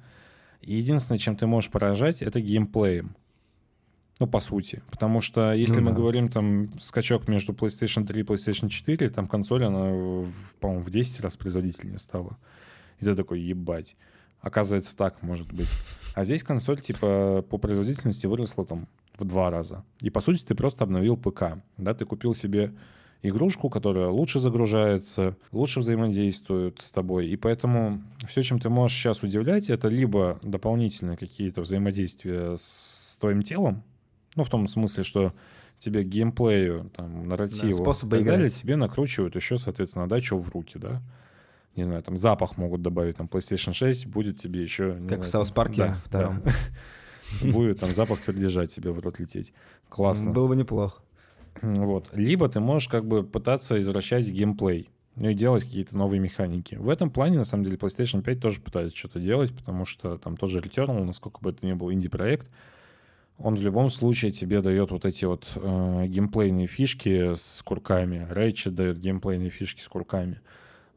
[0.61, 3.15] Единственное, чем ты можешь поражать, это геймплеем.
[4.19, 4.81] Ну, по сути.
[4.89, 5.97] Потому что если Ну мы да.
[5.97, 10.25] говорим там скачок между PlayStation 3 и PlayStation 4, там консоль, она,
[10.59, 12.37] по-моему, в 10 раз производительнее стала.
[12.99, 13.95] И ты такой, ебать.
[14.41, 15.69] Оказывается, так может быть.
[16.15, 19.83] А здесь консоль, типа, по производительности выросла там в два раза.
[20.01, 21.59] И, по сути, ты просто обновил ПК.
[21.77, 22.73] Да, ты купил себе
[23.23, 27.27] игрушку, которая лучше загружается, лучше взаимодействует с тобой.
[27.27, 33.41] И поэтому все, чем ты можешь сейчас удивлять, это либо дополнительные какие-то взаимодействия с твоим
[33.41, 33.83] телом,
[34.37, 35.33] ну, в том смысле, что
[35.77, 38.59] тебе геймплею, там, нарративу, способы и так далее, играть.
[38.59, 41.01] тебе накручивают еще, соответственно, отдачу в руки, да.
[41.75, 44.93] Не знаю, там запах могут добавить, там PlayStation 6 будет тебе еще...
[44.93, 46.41] Как в знаю, South там- Парке да, втором.
[46.43, 46.51] да.
[47.51, 49.53] Будет там запах передержать тебе в рот лететь.
[49.89, 50.31] Классно.
[50.31, 51.01] Было бы неплохо.
[51.61, 52.07] Вот.
[52.13, 56.75] Либо ты можешь как бы пытаться извращать геймплей, ну и делать какие-то новые механики.
[56.75, 60.37] В этом плане, на самом деле, PlayStation 5 тоже пытается что-то делать, потому что там
[60.37, 62.47] тот же Returnal, насколько бы это ни был инди-проект,
[63.37, 68.27] он в любом случае тебе дает вот эти вот э, геймплейные фишки с курками.
[68.31, 70.41] Ratchet дает геймплейные фишки с курками.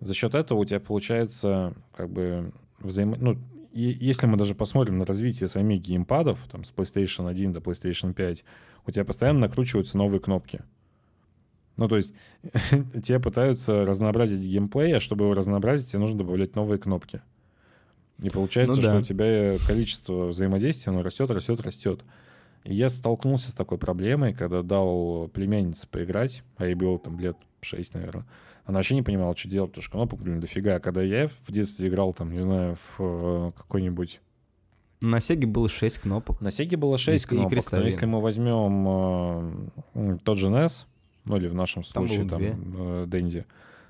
[0.00, 3.16] За счет этого у тебя получается как бы взаимо...
[3.18, 3.38] Ну,
[3.72, 8.14] и если мы даже посмотрим на развитие самих геймпадов, там, с PlayStation 1 до PlayStation
[8.14, 8.44] 5,
[8.87, 10.62] у тебя постоянно накручиваются новые кнопки.
[11.76, 12.14] Ну, то есть
[13.05, 17.20] тебе пытаются разнообразить геймплей, а чтобы его разнообразить, тебе нужно добавлять новые кнопки.
[18.22, 18.98] И получается, Ну что да.
[18.98, 22.05] у тебя количество взаимодействия, оно растет, растет, растет.
[22.64, 27.37] И я столкнулся с такой проблемой, когда дал племяннице поиграть, а ей было там лет
[27.62, 28.27] 6, наверное.
[28.66, 30.77] Она вообще не понимала, что делать, потому что кнопок, блин, дофига.
[30.77, 34.20] А когда я в детстве играл, там, не знаю, в э, какой-нибудь
[35.01, 36.40] На Сеге было 6 кнопок.
[36.42, 37.87] На Сеге было 6 И- и кнопок, но крестовина.
[37.87, 40.85] если мы возьмем э, тот же NES,
[41.25, 42.51] ну или в нашем Там случае там две.
[42.51, 43.44] э, Dendy,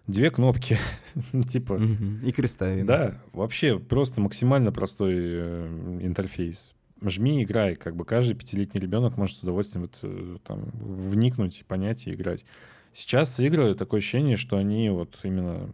[0.06, 0.78] две кнопки,
[1.48, 1.80] типа.
[2.24, 2.86] И крестовина.
[2.86, 6.72] да, вообще просто максимально простой э, интерфейс.
[7.02, 12.06] Жми, играй, как бы каждый пятилетний ребенок может с удовольствием вот, э, там, вникнуть, понять
[12.06, 12.44] и играть.
[12.92, 15.72] Сейчас игры такое ощущение, что они вот именно...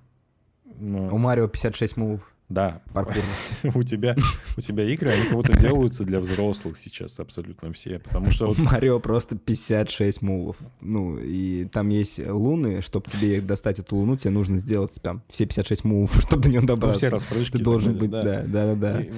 [0.65, 2.33] ну, У Марио 56 мувов.
[2.49, 3.23] Да, Паркур.
[3.75, 4.15] у тебя,
[4.57, 8.59] у тебя игры, они как будто делаются для взрослых сейчас абсолютно все, потому что вот
[8.61, 10.57] Марио просто 56 мувов.
[10.81, 15.45] Ну, и там есть луны, чтобы тебе достать эту луну, тебе нужно сделать там все
[15.47, 16.99] 56 мувов, чтобы до нее ну, добраться.
[16.99, 19.01] все распрыжки Ты должен быть, да, да, да, да.
[19.01, 19.11] И,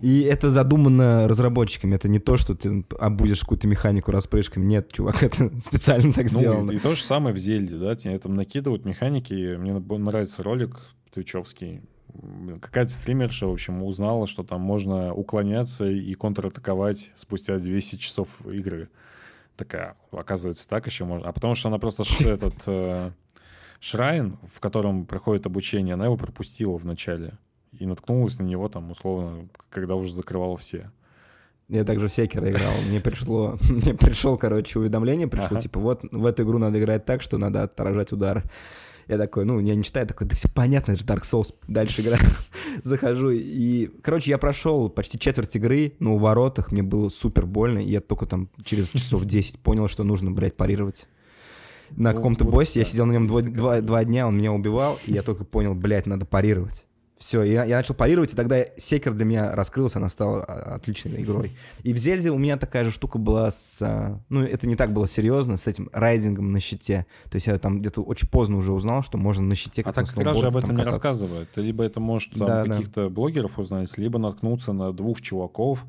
[0.00, 1.96] И это задумано разработчиками.
[1.96, 4.64] Это не то, что ты обузишь какую-то механику распрыжками.
[4.64, 6.70] Нет, чувак, это специально так ну, сделано.
[6.70, 9.56] и, и то же самое в Зельде, да, тебе там накидывают механики.
[9.56, 10.80] Мне нравится ролик
[11.12, 11.82] твичевский.
[12.60, 18.88] Какая-то стримерша, в общем, узнала, что там можно уклоняться и контратаковать спустя 200 часов игры.
[19.56, 21.28] Такая, оказывается, так еще можно.
[21.28, 23.10] А потому что она просто этот э,
[23.80, 27.38] шрайн, в котором проходит обучение, она его пропустила в начале.
[27.78, 30.90] И наткнулась на него там, условно, когда уже закрывала все.
[31.68, 32.72] Я также в Секера играл.
[32.88, 35.60] Мне пришло, мне пришел, короче, уведомление, пришло, Ага.
[35.60, 38.42] типа, вот в эту игру надо играть так, что надо отражать удары.
[39.10, 42.00] Я такой, ну, я не читаю, такой, да все понятно, это же Dark Souls, дальше
[42.00, 42.22] играю.
[42.84, 47.80] Захожу, и, короче, я прошел почти четверть игры, ну, в воротах, мне было супер больно,
[47.80, 51.08] и я только там через часов 10 понял, что нужно, блядь, парировать.
[51.90, 55.22] На каком-то боссе я сидел на нем два, два дня, он меня убивал, и я
[55.22, 56.86] только понял, блядь, надо парировать.
[57.20, 61.20] Все, я, я начал парировать, и тогда секер для меня раскрылся, она стала а, отличной
[61.20, 61.52] игрой.
[61.82, 63.76] И в Зельде у меня такая же штука была с...
[63.82, 67.04] а, Ну, это не так было серьезно, с этим райдингом на щите.
[67.30, 70.08] То есть я там где-то очень поздно уже узнал, что можно на щите А так
[70.08, 71.50] как раз же об этом не рассказывают.
[71.50, 72.74] Ты либо это можешь там Да, да.
[72.74, 75.84] каких-то блогеров узнать, либо наткнуться на двух чуваков,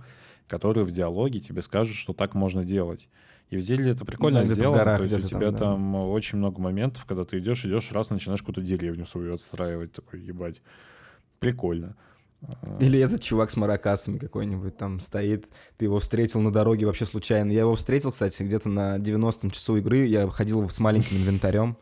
[0.50, 3.08] которые в диалоге тебе скажут, что так можно делать.
[3.52, 4.78] И в Зельде это прикольно Да, в сделано.
[4.80, 6.00] горах то есть у тебя там, там, да.
[6.00, 9.94] очень много моментов, когда ты идешь, идешь, раз начинаешь какую-то деревню свою отстраивать.
[9.94, 10.62] Такой, ебать,
[11.42, 11.98] прикольно.
[12.42, 17.06] А, Или этот чувак с маракасами какой-нибудь там стоит, ты его встретил на дороге вообще
[17.06, 17.52] случайно.
[17.52, 21.78] Я его встретил, кстати, где-то на 90-м часу игры, я ходил с маленьким инвентарем.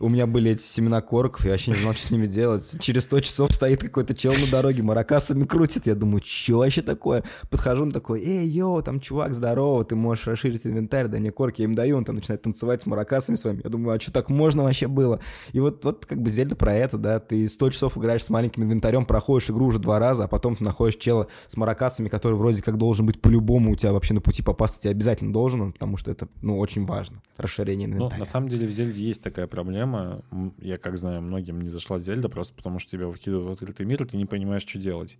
[0.00, 2.76] У меня были эти семена корков, я вообще не знал, что с ними делать.
[2.80, 5.86] Через 100 часов стоит какой-то чел на дороге, маракасами крутит.
[5.86, 7.24] Я думаю, что вообще такое?
[7.50, 11.62] Подхожу, он такой, эй, йоу, там чувак, здорово, ты можешь расширить инвентарь, дай мне корки.
[11.62, 13.60] Я им даю, он там начинает танцевать с маракасами своими.
[13.64, 15.18] Я думаю, а что так можно вообще было?
[15.52, 18.62] И вот, вот как бы Зельда про это, да, ты 100 часов играешь с маленьким
[18.62, 22.62] инвентарем, проходишь игру уже два раза, а потом ты находишь чела с маракасами, который вроде
[22.62, 25.96] как должен быть по-любому у тебя вообще на пути попасться, тебе обязательно должен он, потому
[25.96, 28.20] что это, ну, очень важно, расширение Ну, инвентаря.
[28.20, 29.87] на самом деле в Зельде есть такая проблема.
[29.96, 33.86] М, Я, как знаю, многим не зашла Зельда просто потому, что тебя выкидывают в открытый
[33.86, 35.18] мир, и ты не понимаешь, что делать.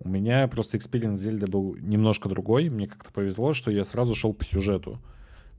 [0.00, 2.68] У меня просто experience Зельда был немножко другой.
[2.70, 4.98] Мне как-то повезло, что я сразу шел по сюжету.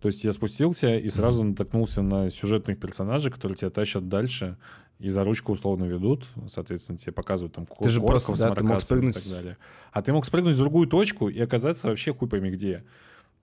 [0.02, 4.58] То есть я спустился и сразу натолкнулся на сюжетных персонажей, которые тебя тащат дальше
[4.98, 6.26] и за ручку условно ведут.
[6.50, 9.58] Соответственно, тебе показывают там Ты же просто, да, ты мог маракасами и спрыгнуть- так далее.
[9.92, 12.84] А ты мог спрыгнуть в другую точку и оказаться вообще хуй пойми где.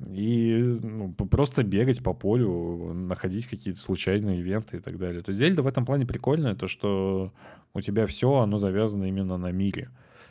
[0.06, 5.22] И ну, просто бегать по полю, находить какие-то случайные ивенты и так далее.
[5.22, 7.32] То есть Зельда в этом плане прикольная, то что
[7.74, 9.90] у тебя все, оно завязано именно на мире.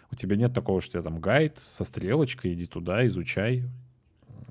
[0.09, 3.65] У тебя нет такого, что у тебя там гайд со стрелочкой, иди туда, изучай.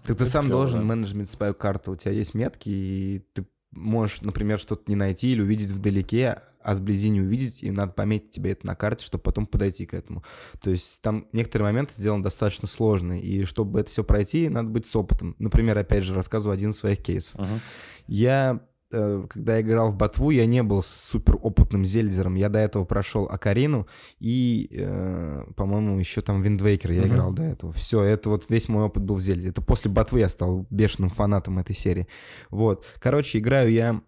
[0.05, 0.87] Так ты сам клёво, должен да.
[0.87, 1.93] менеджмент свою карту.
[1.93, 6.75] У тебя есть метки, и ты можешь, например, что-то не найти или увидеть вдалеке, а
[6.75, 10.25] сблизи не увидеть, и надо пометить тебе это на карте, чтобы потом подойти к этому.
[10.61, 14.87] То есть там некоторые моменты сделаны достаточно сложные, и чтобы это все пройти, надо быть
[14.87, 15.37] с опытом.
[15.39, 17.35] Например, опять же, рассказываю один из своих кейсов.
[17.37, 17.61] Ага.
[18.09, 18.61] Я,
[18.97, 22.35] э, когда играл в Ботву, я не был супер опытным зельдером.
[22.35, 23.87] Я до этого прошел Акарину
[24.19, 27.09] и, э, по-моему, еще там Виндвейкер я Мгм.
[27.09, 27.73] играл до этого.
[27.73, 29.51] Все, это вот весь мой опыт был в Зельде.
[29.51, 32.07] Это после Ботвы я стал бешеным фанатом этой серии.
[32.51, 32.85] Вот.
[32.99, 34.01] Короче, играю я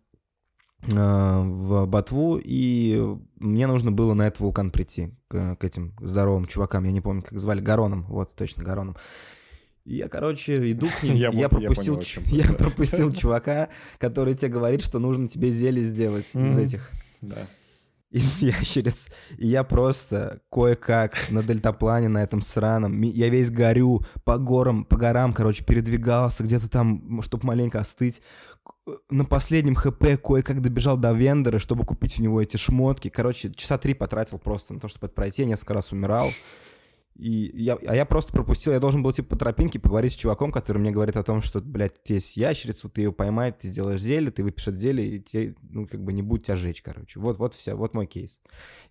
[0.83, 6.47] э, в Ботву, и мне нужно было на этот вулкан прийти, к, к этим здоровым
[6.47, 8.97] чувакам, я не помню, как звали, Гароном, вот, точно, Гароном.
[9.91, 14.35] Я, короче, иду к ним, Я я, вот- я пропустил, понял, я пропустил чувака, который
[14.35, 16.59] тебе говорит, что нужно тебе зелье сделать из Мгм.
[16.59, 16.91] этих,
[17.23, 17.47] Да.
[18.11, 19.09] из ящериц.
[19.39, 24.97] И я просто кое-как на дельтаплане на этом сраном, я весь горю, по горам, по
[24.97, 28.21] горам, короче, передвигался, где-то там, чтобы маленько остыть.
[28.63, 33.09] К- На последнем ХП кое-как добежал до вендора, чтобы купить у него эти шмотки.
[33.09, 35.43] Короче, часа три потратил просто на то, чтобы это пройти.
[35.43, 36.31] Я несколько раз умирал.
[37.19, 40.53] И я, а я просто пропустил, я должен был типа по тропинке поговорить с чуваком,
[40.53, 44.31] который мне говорит о том, что, блядь, есть ящерицу, ты ее поймай, ты сделаешь зелье,
[44.31, 47.19] ты выпьешь это зелье, и тебе, ну, как бы не будет тебя жечь, короче.
[47.19, 48.41] Вот, вот все, вот мой кейс.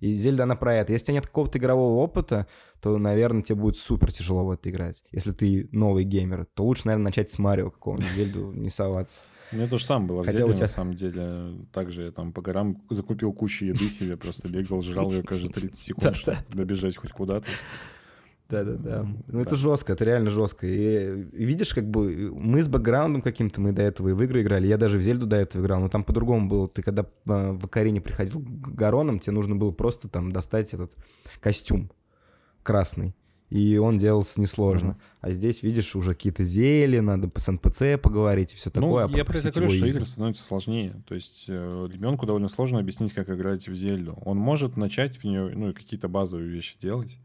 [0.02, 0.92] И Зельда, она про это.
[0.92, 2.48] Если у тебя нет какого-то игрового опыта,
[2.82, 5.04] то, наверное, тебе будет супер тяжело в это играть.
[5.12, 9.24] Если ты новый геймер, то лучше, наверное, начать с Марио какого-нибудь, Зельду не соваться.
[9.54, 11.66] У меня то же самое было в Хотя у тебя- на самом деле.
[11.72, 15.78] Также я там по горам закупил кучу еды себе, просто бегал, жрал ее каждые 30
[15.78, 17.48] секунд, чтобы добежать хоть куда-то.
[18.50, 19.06] Да-да-да.
[19.28, 20.66] Ну, это жестко, это реально жестко.
[20.68, 24.68] И, видишь, как бы мы с бэкграундом каким-то, мы до этого и в игры играли.
[24.68, 26.70] Я даже в Зельду до этого играл, но там по-другому было.
[26.70, 30.94] Ты когда э, в Акарине приходил к Гаронам, тебе нужно было просто там достать этот
[31.42, 31.92] костюм
[32.64, 33.16] красный.
[33.50, 34.90] И он делался несложно.
[34.90, 35.00] Мгм.
[35.22, 39.08] А здесь, видишь, уже какие-то зелья, надо с НПЦ поговорить и все такое.
[39.08, 41.02] Ну, а я про это говорю, что игры становятся сложнее.
[41.08, 44.18] То есть э, ребенку довольно сложно объяснить, как играть в Зельду.
[44.26, 47.18] Он может начать в нее, ну, какие-то базовые вещи делать,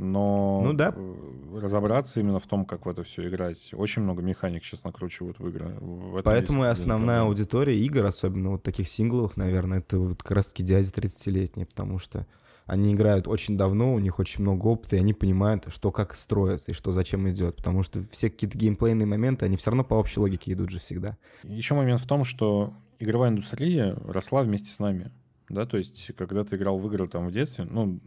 [0.00, 0.92] но Ну да.
[0.96, 3.70] э, разобраться именно в том, как в это все играть.
[3.74, 5.76] Очень много механик сейчас накручивают в игры.
[5.80, 10.32] В этом Поэтому и основная аудитория игр, особенно вот таких сингловых, наверное, это вот как
[10.32, 12.26] раз-таки дяди 30-летние, потому что
[12.66, 16.70] они играют очень давно, у них очень много опыта, и они понимают, что как строится
[16.70, 17.56] и что зачем идет.
[17.56, 21.16] Потому что все какие-то геймплейные моменты, они все равно по общей логике идут же всегда.
[21.42, 25.10] Еще момент в том, что игровая индустрия росла вместе с нами.
[25.48, 27.98] Да, то есть, когда ты играл в игры там в детстве, ну,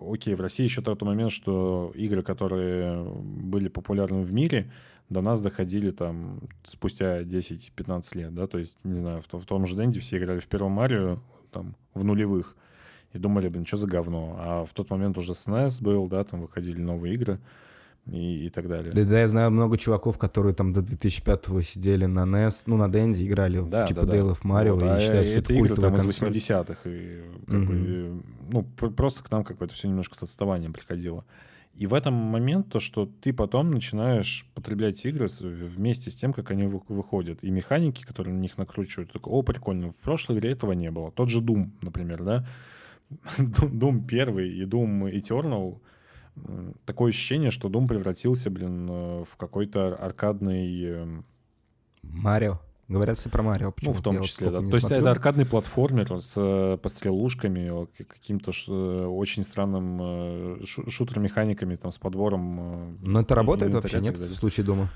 [0.00, 4.70] окей, в России еще тот момент, что игры, которые были популярны в мире,
[5.08, 9.66] до нас доходили там спустя 10-15 лет, да, то есть, не знаю, в, в том
[9.66, 11.20] же Денде все играли в первом Марио,
[11.52, 12.56] там, в нулевых,
[13.12, 16.40] и думали, блин, что за говно, а в тот момент уже SNES был, да, там
[16.42, 17.38] выходили новые игры
[18.10, 18.92] и, и так далее.
[18.92, 22.88] Да, да, я знаю много чуваков, которые там до 2005-го сидели на NES, ну, на
[22.88, 24.12] Денде играли в Да, Чип да, и да.
[24.12, 26.28] Дейла в Марио, Вот, и а считают, что это игры там из консоль.
[26.30, 26.88] 80-х.
[26.88, 27.66] И, как Мгм.
[27.66, 31.24] бы, ну, пр- просто к нам как бы это все немножко с отставанием приходило.
[31.74, 36.50] И в этом момент то, что ты потом начинаешь потреблять игры вместе с тем, как
[36.50, 37.40] они вы- выходят.
[37.42, 41.10] И механики, которые на них накручивают, такой, о, прикольно, в прошлой игре этого не было.
[41.10, 42.46] Тот же Doom, например, да?
[43.38, 45.78] Doom 1 и Doom Eternal
[46.84, 51.24] такое ощущение, что Doom превратился, блин, э, в какой-то аркадный эм,
[52.02, 52.60] Марио.
[52.88, 53.66] Говорят все про Марио.
[53.66, 53.98] ну, почему-то.
[53.98, 54.58] в том Я числе, да.
[54.60, 54.98] То есть смотрю.
[55.00, 62.98] это аркадный платформер с э, пострелушками, каким-то э, очень странным шу- шутер-механиками, там, с подбором.
[63.02, 64.88] Но это работает вообще, нет, в случае дома?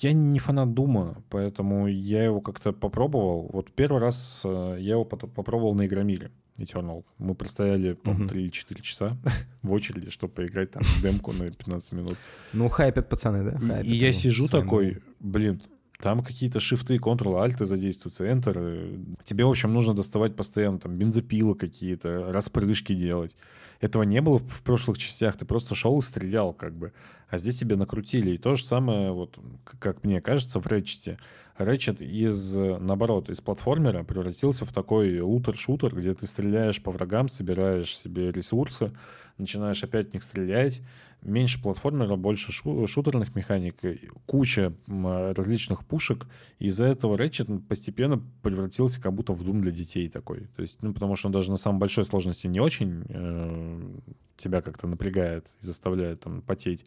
[0.00, 3.50] Я не фанат Дума, поэтому я его как-то попробовал.
[3.52, 7.04] Вот первый раз я его попробовал на Игромире Eternal.
[7.18, 8.36] Мы простояли, по-моему, Мгм.
[8.38, 9.16] 3-4 часа
[9.62, 12.16] в очереди, чтобы поиграть там демку на 15 минут.
[12.52, 13.80] Ну, хайпят пацаны, да?
[13.80, 15.60] И- я его сижу такой, блин,
[15.98, 19.16] там какие-то шифты, Ctrl-Alt задействуются, Enter.
[19.24, 23.36] Тебе, в общем, нужно доставать постоянно там бензопилы какие-то, распрыжки делать.
[23.80, 26.92] Этого не было в прошлых частях, ты просто шел и стрелял как бы.
[27.28, 28.30] А здесь тебе накрутили.
[28.30, 29.38] И то же самое, вот,
[29.78, 31.18] как мне кажется, в Ratchet.
[31.58, 37.96] Ratchet из, наоборот, из платформера превратился в такой лутер-шутер, где ты стреляешь по врагам, собираешь
[37.96, 38.92] себе ресурсы,
[39.38, 40.80] начинаешь опять в них стрелять.
[41.24, 46.26] Меньше платформера, больше шу- шутерных механик, и куча различных пушек.
[46.58, 50.48] И из-за этого Ratchet постепенно превратился как будто в Doom для детей такой.
[50.56, 53.98] То есть, ну, потому что он даже на самой большой сложности не очень э,
[54.36, 56.84] тебя как-то напрягает и заставляет там потеть.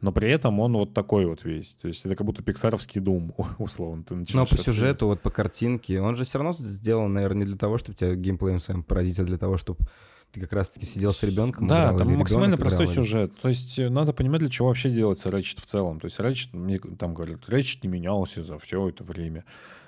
[0.00, 1.74] Но при этом он вот такой вот весь.
[1.74, 4.02] То есть это как будто пиксаровский Doom, условно.
[4.02, 7.56] Ты Но по сюжету, вот по картинке, он же все равно сделан, наверное, не для
[7.56, 9.80] того, чтобы тебя геймплеем своим поразить, а для того, чтобы
[10.34, 11.68] ты как раз-таки сидел с ребенком.
[11.68, 13.32] Да, играл, там максимально простой играл, сюжет.
[13.40, 16.00] То есть э, надо понимать, для чего вообще делается Ratchet в целом.
[16.00, 19.44] То есть Ratchet, мне там говорят, Ratchet не менялся за все это время.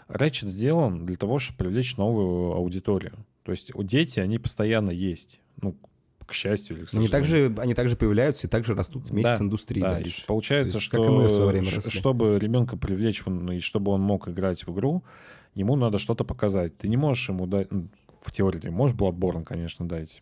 [0.08, 3.12] Ratchet сделан для того, чтобы привлечь новую аудиторию.
[3.42, 5.40] То есть у дети, они постоянно есть.
[5.60, 5.76] Ну,
[6.24, 7.48] к счастью или к Но Они сожалению.
[7.50, 10.22] также, они также появляются и также растут вместе Да, с индустрией Да, дальше.
[10.22, 15.04] и получается, есть, что и чтобы ребенка привлечь и чтобы он мог играть в игру,
[15.54, 16.76] ему надо что-то показать.
[16.78, 17.68] Ты не можешь ему дать...
[18.26, 20.20] В теории можешь Bloodborne, конечно, дать.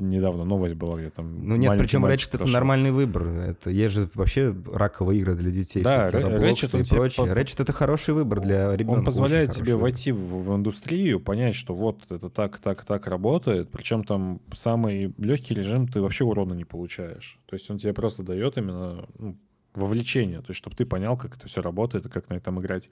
[0.00, 3.28] Недавно новость была, где там Ну нет, причем Ratchet это нормальный выбор.
[3.28, 5.82] Это есть же вообще раковые игры для детей.
[5.82, 7.26] Да, Ratchet, и прочее.
[7.26, 9.00] по- Ratchet это хороший выбор для ребенка.
[9.00, 13.06] Он позволяет тебе хороший войти в, в индустрию, понять, что вот это так, так, так
[13.06, 13.70] работает.
[13.70, 17.38] Причем там самый легкий режим ты вообще урона не получаешь.
[17.44, 19.36] То есть он тебе просто дает именно ну,
[19.74, 22.88] вовлечение, то есть чтобы ты понял, как это все работает и как на этом играть.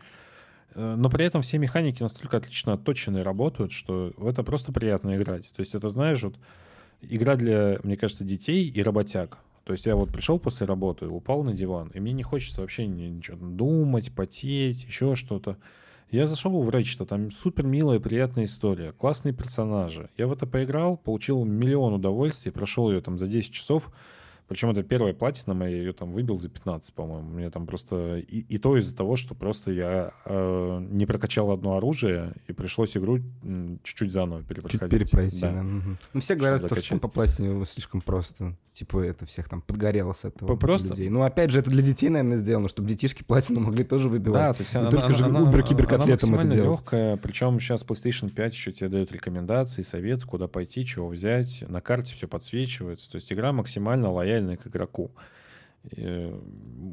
[0.74, 4.72] Э, Но при этом все механики настолько отлично отточены и работают, что в это просто
[4.72, 5.52] приятно играть.
[5.54, 6.36] То есть это, знаешь, вот
[7.02, 9.38] игра для, мне кажется, детей и работяг.
[9.64, 12.86] То есть я вот пришел после работы, упал на диван, и мне не хочется вообще
[12.86, 15.58] ни- ничего думать, потеть, еще что-то.
[16.10, 20.10] Я зашел в Ratchet, там супер милая, приятная история, классные персонажи.
[20.16, 23.92] Я в это поиграл, получил миллион удовольствий, прошел ее там за 10 часов,
[24.50, 27.28] Причем это первая платина я ее там выбил за 15, по-моему.
[27.30, 28.16] Мне там просто...
[28.18, 32.96] И, и то из-за того, что просто я э, не прокачал одно оружие, и пришлось
[32.96, 33.20] игру
[33.84, 34.80] чуть-чуть заново перепроходить.
[34.80, 35.52] Чуть перепройти, да.
[35.52, 35.62] Да.
[35.62, 35.98] мгм.
[36.14, 37.00] Ну, все говорят, то, что докачать.
[37.00, 38.56] по платине слишком просто.
[38.72, 40.56] Типа это всех там подгорело с этого.
[40.56, 41.08] Просто- людей.
[41.10, 44.56] Ну, опять же, это для детей, наверное, сделано, чтобы детишки платину могли тоже Да, выбивать.
[44.56, 46.70] то есть она, только она- же она- убер-киберкотлетам она это делать.
[46.78, 51.64] легкая, причем сейчас PlayStation 5 еще тебе дает рекомендации, советы, куда пойти, чего взять.
[51.68, 53.10] На карте все подсвечивается.
[53.10, 54.08] То есть игра максимально
[54.40, 55.10] лояльная к игроку.
[55.96, 56.34] И,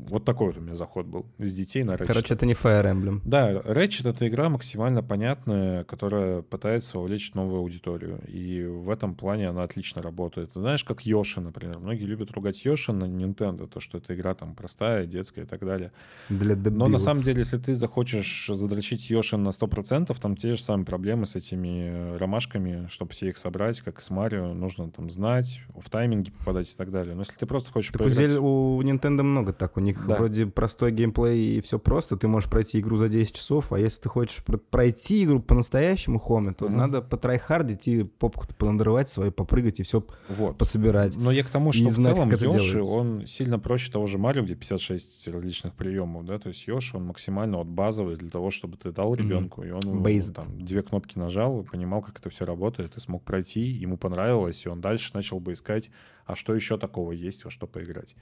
[0.09, 1.25] вот такой вот у меня заход был.
[1.39, 2.05] С детей на Ratchet.
[2.05, 3.19] Короче, это не Fire Emblem.
[3.25, 8.21] Да, Ratchet— это игра максимально понятная, которая пытается вовлечь новую аудиторию.
[8.27, 10.51] И в этом плане она отлично работает.
[10.55, 11.79] Знаешь, как Йоши, например.
[11.79, 15.59] Многие любят ругать Йоши на Nintendo, то, что эта игра там простая, детская и так
[15.65, 15.91] далее.
[16.29, 16.89] Для Но дебилов.
[16.91, 21.25] на самом деле, если ты захочешь задрочить Йоши на 100%, там те же самые проблемы
[21.25, 25.59] с этими э, ромашками, чтобы все их собрать, как и с Марио, нужно там знать,
[25.75, 27.13] в тайминге попадать и так далее.
[27.15, 28.39] Но если ты просто хочешь Так у, поиграть- Зель-
[28.77, 29.77] у Nintendo много так.
[29.77, 30.15] У них Да.
[30.17, 32.15] вроде простой геймплей и все просто.
[32.17, 36.19] Ты можешь пройти игру за 10 часов, а если ты хочешь про- пройти игру по-настоящему
[36.19, 36.77] хоме, то Мгм.
[36.77, 40.57] надо потрайхардить и попку-то понадрывать свою, попрыгать и все Вот.
[40.57, 41.15] пособирать.
[41.17, 44.17] Но я к тому, и что в знать, целом Йоши, он сильно проще того же
[44.17, 48.51] Марио, где 56 различных приемов, да, то есть Йоши, он максимально вот базовый для того,
[48.51, 50.33] чтобы ты дал ребенку, и он Based.
[50.33, 54.65] там две кнопки нажал, и понимал, как это все работает, и смог пройти, ему понравилось,
[54.65, 55.89] и он дальше начал бы искать,
[56.25, 58.15] а что еще такого есть, во что поиграть.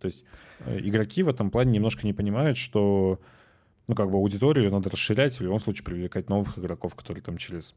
[0.00, 0.24] То есть
[0.60, 3.20] э, игроки в этом плане немножко не понимают, что
[3.88, 7.74] ну, как бы аудиторию надо расширять, в любом случае привлекать новых игроков, которые там через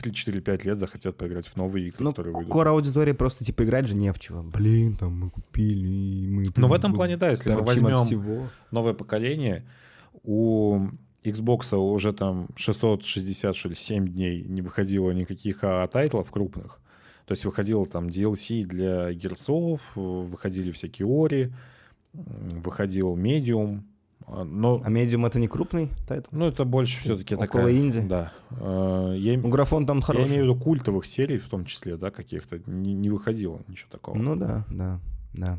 [0.00, 2.52] 3-4-5 лет захотят поиграть в новые игры, Ну, которые выйдут.
[2.52, 4.42] core аудитории просто типа играть же не в чего.
[4.42, 6.46] Блин, там мы купили, и мы...
[6.56, 9.66] Ну, в этом плане, да, если мы возьмем новое поколение,
[10.22, 10.88] у
[11.24, 16.80] Xbox уже там 660, что ли, 7 дней не выходило никаких а, title ов крупных.
[17.26, 21.52] То есть выходило там DLC для Gears ов, выходили всякие Ori,
[22.12, 23.82] выходил Medium,
[24.26, 26.28] а, но А Medium это не крупный title?
[26.36, 27.72] ну, это больше все-таки Около такая...
[27.74, 28.00] инди?
[28.00, 28.32] Да.
[28.50, 30.28] Э, Я, Ну, графон там я хороший.
[30.28, 34.16] имею в виду культовых серий в том числе, да, каких-то, не, не выходило ничего такого.
[34.16, 35.00] Ну да, да,
[35.34, 35.58] да.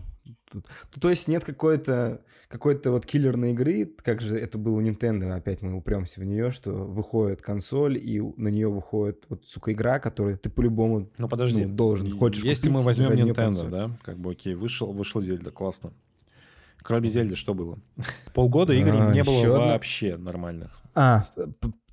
[1.00, 5.64] То есть нет какой-то какой-то вот киллерной игры, как же это было у Nintendo, опять
[5.64, 10.38] мы упремся в нее, что выходит консоль, и на нее выходит вот, сука, игра, которую
[10.38, 13.72] ты по-любому Ну подожди, ну, должен, хочешь Если купить, мы возьмем Nintendo, консоль.
[13.72, 15.94] да, как бы окей, вышел, вышла Зельда, классно.
[16.84, 17.80] Кроме Зельды, что было?
[18.36, 19.60] Полгода игр А, не было одна?
[19.74, 20.80] вообще нормальных.
[20.94, 21.30] А,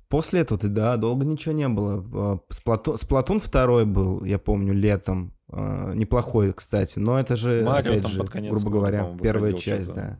[0.09, 2.05] после этого ты, да, долго ничего не было.
[2.13, 5.33] А, Сплатун, Сплатун второй был, я помню, летом.
[5.51, 10.17] А, Неплохой, кстати, но это же, Марио опять же, грубо говоря, первая часть, да.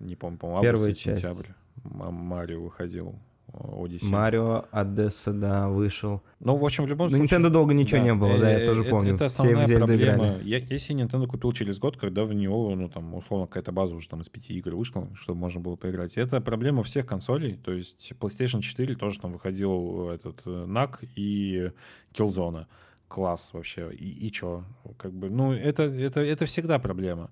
[0.00, 1.20] Не помню, по-моему, Первая август, часть.
[1.22, 1.46] сентябрь.
[1.84, 3.14] Марио выходил.
[3.56, 4.10] Одиссей.
[4.10, 6.22] Марио Одесса, да, вышел.
[6.40, 7.38] Ну, в общем, в любом На случае...
[7.38, 9.14] Nintendo долго ничего не было, да, я э, тоже это- помню.
[9.14, 10.16] Это Все в основная Зельду проблема.
[10.26, 10.48] играли.
[10.48, 14.08] Я, если Nintendo купил через год, когда в него, ну, там, условно, какая-то база уже
[14.08, 16.16] там из пяти игр вышла, чтобы можно было поиграть.
[16.16, 17.54] И это проблема всех консолей.
[17.54, 21.70] То есть PlayStation 4 тоже там выходил этот э, NAC и
[22.12, 22.66] Killzone.
[23.08, 23.92] Класс вообще.
[23.94, 24.64] И, и чё?
[24.96, 27.30] Как бы, ну, это, это, это всегда проблема.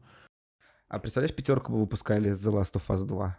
[0.89, 3.39] А представляешь, пятерку бы выпускали The Last of Us 2?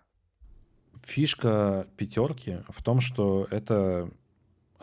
[1.04, 4.10] Фишка пятерки в том, что это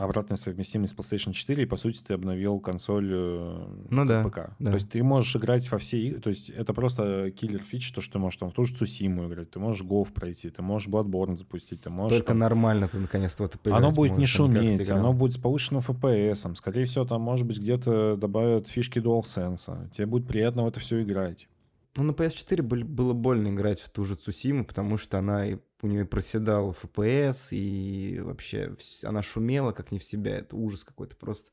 [0.00, 4.50] обратная совместимость с PlayStation 4, и, по сути, ты обновил консоль э, Ну да, ПК.
[4.58, 4.70] да.
[4.70, 8.00] То есть ты можешь играть во все игры, то есть это просто киллер фич, то,
[8.00, 10.88] что ты можешь там в ту же Цусиму играть, ты можешь Гов пройти, ты можешь
[10.88, 12.18] Bloodborne запустить, ты можешь...
[12.18, 15.12] Только там- нормально ты наконец-то это поиграть Оно будет не можешь, а ты шуметь, оно
[15.12, 20.26] будет с повышенным FPS, скорее всего, там, может быть, где-то добавят фишки DualSense, тебе будет
[20.26, 21.48] приятно в это все играть.
[21.96, 25.44] Ну, на PS4 были- было больно играть в ту же Цусиму, потому что она
[25.82, 30.38] у нее проседал FPS, и вообще она шумела как не в себя.
[30.38, 31.50] Это ужас какой-то просто.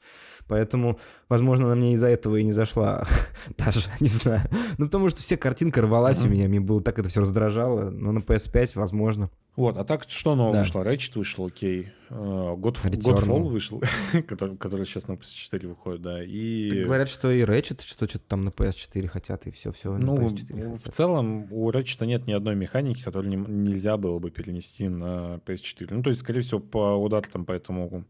[0.48, 3.06] Поэтому, возможно, она мне из-за этого и не зашла.
[3.58, 4.42] Даже, не знаю.
[4.78, 7.90] Ну, потому что все картинка рвалась у меня, мне было так это все раздражало.
[7.90, 9.32] Но на PS5, возможно.
[9.58, 10.60] Вот, а так что нового Да.
[10.62, 10.82] вышло?
[10.84, 11.90] Ratchet вышел, окей.
[12.10, 12.78] Э, God.
[12.90, 13.82] Godfall вышел,
[14.28, 16.24] который, который сейчас на PS4 выходит, да.
[16.24, 20.16] И, Так говорят, что и Ratchet, что что-то там на PS4 хотят, и все-все ну,
[20.16, 20.96] на PS4 в хотят.
[20.96, 25.88] целом у Ratchet нет ни одной механики, которую не- нельзя было бы перенести на PS4.
[25.90, 28.06] Ну, то есть, скорее всего, по ударам по этому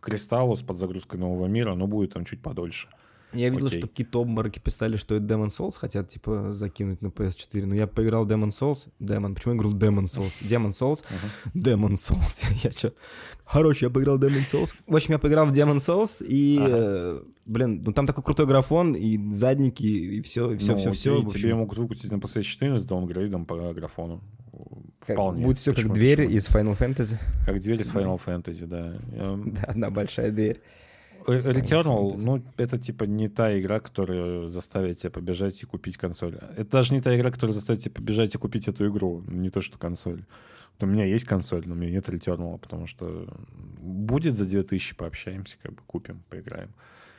[0.00, 2.88] кристаллу с подзагрузкой нового мира, но будет там чуть подольше.
[3.32, 3.78] Я видел, Окей.
[3.78, 7.64] что какие-то обмороки писали, что это Demon Souls хотят, типа, закинуть на PS4.
[7.66, 8.88] Но я поиграл Demon Souls.
[9.00, 9.34] Demon.
[9.34, 10.32] Почему я говорю Demon Souls?
[10.42, 11.02] Demon Souls.
[11.54, 12.42] Demon Souls.
[12.62, 12.92] я что?
[13.50, 14.70] Короче, я поиграл Demon Souls.
[14.86, 16.68] В общем, я поиграл в Demon Souls, и, Ага.
[16.70, 20.90] э, блин, ну там такой крутой графон, и задники, и все, и все, Ну, все,
[20.92, 21.22] все.
[21.24, 24.22] Тебе могут выпустить на PS4 с даунгрейдом по графону.
[25.00, 25.44] Вполне.
[25.44, 26.36] Будет все как Почему- дверь почему?
[26.36, 27.16] из Final Fantasy.
[27.44, 28.94] Как дверь из Final Fantasy, да.
[29.10, 30.60] Да, одна большая дверь.
[31.26, 36.38] Э, Returnal, ну, это типа не та игра, которая заставит тебя побежать и купить консоль.
[36.56, 39.60] Это даже не та игра, которая заставит тебя побежать и купить эту игру, не то
[39.60, 40.24] что консоль.
[40.78, 43.28] Вот у меня есть консоль, но у меня нет Returnal, потому что
[43.78, 46.70] будет за 2000 пообщаемся, как бы купим, поиграем.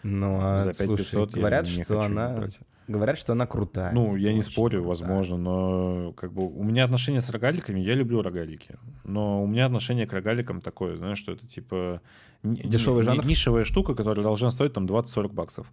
[0.04, 2.36] Ну, а, За 5500 слушай, говорят, что она...
[2.36, 2.60] брать.
[2.88, 3.94] Говорят, что она крутая.
[3.94, 4.88] Ну, я не спорю, крутая.
[4.88, 9.66] возможно, но как бы у меня отношение с рогаликами, я люблю рогалики, но у меня
[9.68, 12.02] отношение к рогаликам такое, знаешь, что это типа
[12.44, 13.26] Дешевый ни- жанр?
[13.26, 15.72] нишевая штука, которая должна стоить там 20-40 баксов.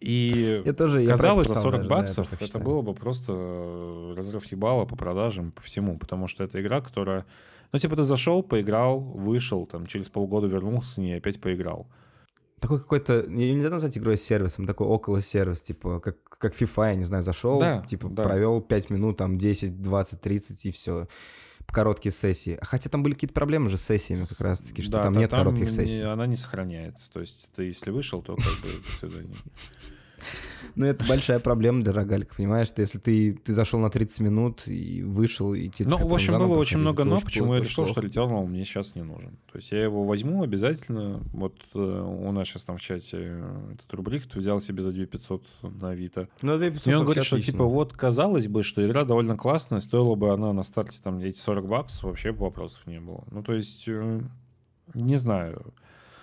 [0.00, 2.64] И Я тоже, я казалось, за писал 40 даже, да, я баксов так это считаю.
[2.64, 7.26] было бы просто разрыв ебала по продажам, по всему, потому что это игра, которая...
[7.72, 11.86] Ну, типа, ты зашел, поиграл, вышел, там, через полгода вернулся с ней опять поиграл.
[12.62, 16.90] Такой какой-то, не- нельзя назвать игрой с сервисом, такой около сервис, типа, как, как FIFA,
[16.90, 18.22] я не знаю, зашел, Да, типа, да.
[18.22, 21.08] провел 5 минут, там, 10, 20, 30 и все.
[21.66, 22.58] Короткие сессии.
[22.62, 25.64] Хотя там были какие-то проблемы же с сессиями как раз-таки, что Да, там нет коротких
[25.64, 26.02] не- сессий.
[26.02, 27.10] она не сохраняется.
[27.12, 29.34] То есть ты если вышел, то как бы до свидания.
[30.74, 32.68] Ну, это большая проблема для рогалика, понимаешь?
[32.68, 36.38] Что если ты, ты зашел на 30 минут и вышел, и тебе Ну, в общем,
[36.38, 38.00] было очень много но, почему я решил, что.
[38.00, 39.38] Returnal мне сейчас не нужен.
[39.52, 41.20] То есть я его возьму обязательно.
[41.32, 44.92] Вот э, у нас сейчас там в чате э, этот рубрик, ты взял себе за
[44.92, 46.28] 2500 на Авито.
[46.40, 49.80] Ну, да, и И он говорит, что типа вот казалось бы, что игра довольно классная,
[49.80, 53.24] стоила бы она на старте там эти 40 баксов, вообще бы вопросов не было.
[53.30, 54.20] Ну, то есть, э,
[54.94, 55.74] не знаю.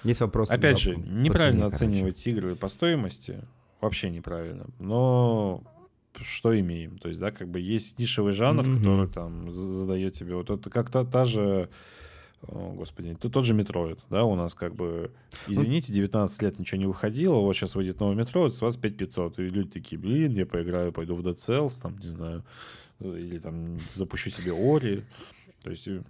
[0.04, 0.52] Есть вопросы.
[0.52, 3.44] Опять же, неправильно оценивать игры по стоимости.
[3.82, 4.68] Вообще неправильно.
[4.80, 5.64] Но
[6.22, 6.98] что имеем?
[6.98, 8.78] То есть, да, как бы есть нишевый жанр, Мгм.
[8.78, 10.36] который там за- задает тебе.
[10.36, 11.70] Вот это как та, же.
[12.42, 15.12] о, Господи, то- тот же Metroid, да, у нас как бы,
[15.48, 19.40] Ну, извините, 19 лет ничего не выходило, вот сейчас выйдет новый Metroid, с вас 5500,
[19.40, 22.46] и люди такие, блин, я поиграю, пойду в Dead Cells, там, не знаю,
[23.02, 25.04] или там запущу себе Ori,
[25.64, 26.02] то есть, э,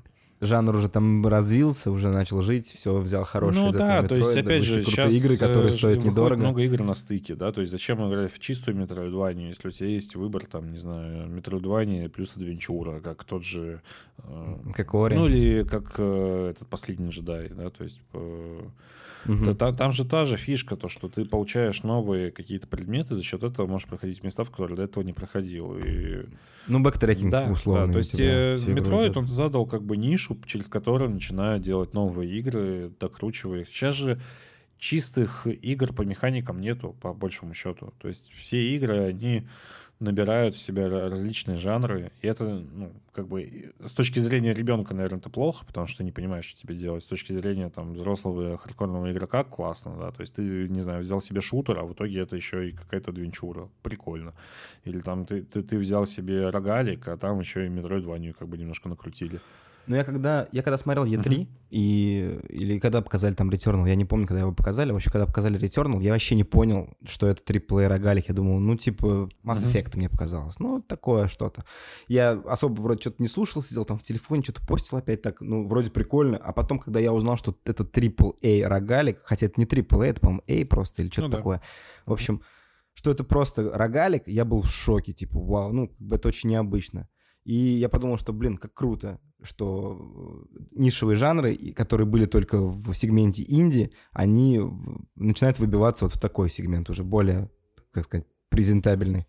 [0.42, 4.64] Жанр уже там развился, уже начал жить, все, взял хорошие ну да, то есть, опять
[4.64, 6.40] же, сейчас игры, которые стоят выходит недорого.
[6.40, 9.90] много игр на стыке, да, то есть зачем играть в чистую Метроидванию, если у тебя
[9.90, 13.82] есть выбор, там, не знаю, Метроидвания плюс Адвенчура, как тот же...
[14.20, 15.16] э, Как Ори.
[15.16, 18.00] Ну, или как э, этот последний джедай, да, то есть...
[19.26, 19.46] э, Мгм.
[19.46, 23.24] та- та- там же та же фишка, то, что ты получаешь новые какие-то предметы, за
[23.24, 25.78] счет этого можешь проходить места, в которые до этого не проходил.
[25.78, 26.26] И
[26.68, 27.88] Ну, backtracking да, условно.
[27.88, 32.32] да, то есть типа, э, он задал как бы нишу, через которую начинают делать новые
[32.40, 33.70] игры, докручивая их.
[33.70, 34.20] Сейчас же
[34.78, 37.94] чистых игр по механикам нету, по большему счету.
[38.00, 39.48] То есть все игры, они
[40.00, 44.93] набирают в себя ра- различные жанры, и это, ну, как бы, с точки зрения ребенка,
[44.93, 47.04] наверное, это плохо, потому что ты не понимаешь, что тебе делать.
[47.04, 51.22] С точки зрения, там, взрослого хардкорного игрока классно, да, то есть ты, не знаю, взял
[51.22, 53.70] себе шутер, а в итоге это еще и какая-то адвенчура.
[53.84, 54.34] Прикольно.
[54.86, 58.58] Или там ты, ты, ты взял себе рогалик, а там еще и Metroidvania как бы
[58.58, 59.41] немножко накрутили.
[59.90, 64.06] Ну, я когда, я когда смотрел E3, и, или когда показали там Returnal, я не
[64.06, 67.88] помню, когда его показали, вообще, когда показали Returnal, я вообще не понял, что это триплей
[67.88, 68.28] рогалик.
[68.28, 69.66] Я думал, ну, типа, Mass.
[69.66, 70.60] Effect мне показалось.
[70.60, 71.66] Ну, такое что-то.
[72.08, 75.68] Я особо вроде что-то не слушал, сидел там в телефоне, что-то постил опять так, ну,
[75.68, 76.38] вроде прикольно.
[76.38, 80.44] А потом, когда я узнал, что это AAA рогалик, хотя это не AAA, это, по-моему,
[80.48, 81.38] A просто или что-то Ну да.
[81.38, 81.62] такое.
[82.06, 82.44] В общем,
[82.94, 87.10] что это просто рогалик, я был в шоке, типа, вау, ну, это очень необычно.
[87.50, 89.97] И я подумал, что, блин, как круто, что
[90.54, 94.62] э, нишевые жанры, которые были только в сегменте инди, они
[95.16, 97.50] начинают выбиваться вот в такой сегмент, уже более,
[97.89, 99.26] как сказать, презентабельный.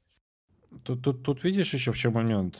[0.84, 2.58] Тут, тут, тут видишь еще в чем момент.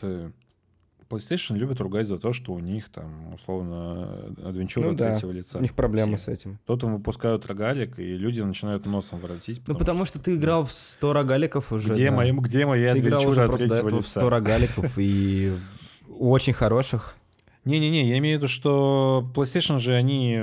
[1.10, 5.32] Э, PlayStation любит ругать за то, что у них там, условно, адвенчура Ну да, третьего
[5.32, 5.58] лица.
[5.58, 6.26] У них проблемы Все.
[6.26, 6.58] с этим.
[6.66, 9.62] Тут им выпускают рогалик, и люди начинают носом воротить.
[9.66, 11.92] Ну, потому что ты играл в 100 рогаликов уже.
[11.92, 12.16] Где, да.
[12.16, 14.30] мои, где моя Ты играл уже адвенчура просто до третьего этого в 100 лица?
[14.30, 15.52] рогаликов и
[16.18, 17.16] очень хороших.
[17.64, 20.40] Не-не-не, я имею в виду, что PlayStation же они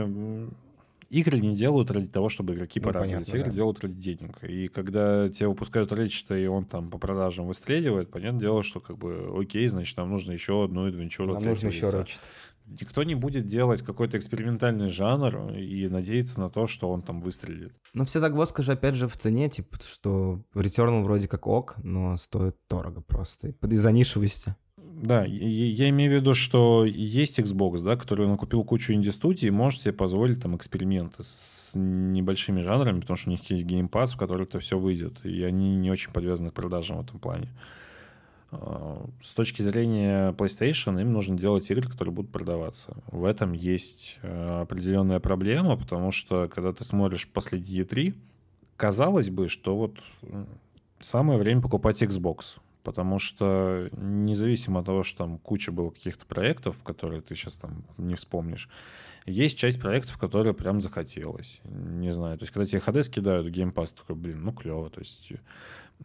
[1.09, 3.11] игры не делают ради того, чтобы игроки Ну, порадовались.
[3.27, 3.55] понятно, игры да.
[3.55, 4.43] делают ради денег.
[4.43, 8.97] И когда тебе выпускают речь и он там по продажам выстреливает, понятное дело, что как
[8.97, 11.85] бы окей, значит, нам нужно еще одну адвенчуру Нам нужно еще.
[11.85, 12.19] Ratchet.
[12.81, 17.73] Никто не будет делать какой-то экспериментальный жанр и надеяться на то, что он там выстрелит.
[17.93, 22.17] Но вся загвоздка же опять же в цене, типа, что Returnal вроде как ок, но
[22.17, 23.53] стоит дорого просто.
[23.61, 24.55] Из-за нишевости.
[24.99, 29.93] Да, я имею в виду, что есть Xbox, да, который накупил кучу инди-студий может себе
[29.93, 34.47] позволить там эксперименты с небольшими жанрами, потому что у них есть Game Pass, в который
[34.47, 37.49] это все выйдет, и они не очень подвязаны к продажам в этом плане.
[38.49, 42.97] А, С точки зрения PlayStation им нужно делать игры, которые будут продаваться.
[43.11, 48.15] В этом есть э, определенная проблема, потому что когда ты смотришь последние E3,
[48.77, 49.99] казалось бы, что вот
[50.99, 52.57] самое время покупать Xbox.
[52.87, 57.83] Потому что независимо от того, что там куча было каких-то проектов, которые ты сейчас там
[57.97, 58.69] не вспомнишь,
[59.25, 61.59] есть часть проектов, которые прям захотелось.
[61.65, 64.89] Не знаю, то есть когда тебе HD кидают в Game Pass, такой, блин, ну клево,
[64.89, 65.33] то есть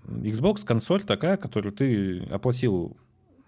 [0.09, 2.97] Xbox консоль такая, которую ты оплатил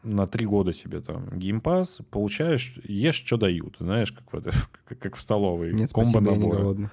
[0.04, 4.52] на три года себе там Game Pass, получаешь, ешь, что дают, знаешь, как в, это,
[4.84, 5.72] как в столовой.
[5.72, 6.88] Нет, комбо спасибо, я не голодный.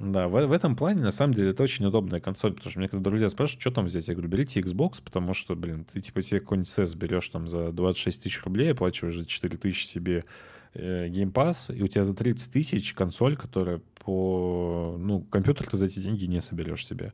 [0.00, 2.88] Да, в, в этом плане, на самом деле, это очень удобная консоль, потому что мне
[2.88, 6.22] когда друзья спрашивают, что там взять, я говорю, берите Xbox, потому что, блин, ты типа
[6.22, 10.24] себе какой-нибудь CES берешь там за 26 тысяч рублей, оплачиваешь за 4 тысячи себе
[10.72, 14.96] э, Game Pass, и у тебя за 30 тысяч консоль, которая по...
[14.98, 17.12] Ну, компьютер ты за эти деньги не соберешь себе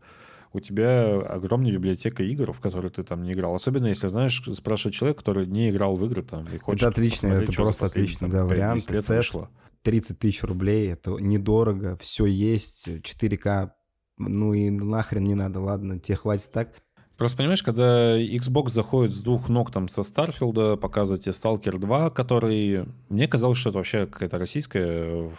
[0.52, 3.54] у тебя огромная библиотека игр, в которые ты там не играл.
[3.54, 7.26] Особенно если, знаешь, спрашивает человек, который не играл в игры там и хочет Это отлично,
[7.28, 8.80] это просто отлично, да, вариант.
[8.80, 9.48] CES
[9.86, 13.70] 30 тысяч рублей, это недорого, все есть, 4К,
[14.18, 16.70] ну и нахрен не надо, ладно, тебе хватит так.
[17.16, 22.10] Просто понимаешь, когда Xbox заходит с двух ног там со Старфилда, показывает тебе Stalker 2,
[22.10, 22.88] который...
[23.08, 25.30] Мне казалось, что это вообще какая-то российская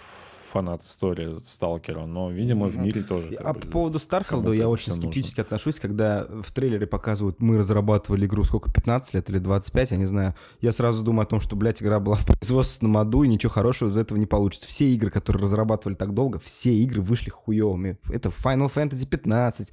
[0.48, 3.36] фанат истории Сталкера, но, видимо, в мире тоже.
[3.36, 5.44] А по поводу Старфилда я очень скептически нужно.
[5.44, 10.06] отношусь, когда в трейлере показывают, мы разрабатывали игру сколько, 15 лет или 25, я не
[10.06, 10.36] знаю.
[10.62, 13.90] Я сразу думаю о том, что, блядь, игра была в производственном аду, и ничего хорошего
[13.90, 14.68] из этого не получится.
[14.68, 17.98] Все игры, которые разрабатывали так долго, все игры вышли хуевыми.
[18.10, 19.72] Это Final Fantasy 15,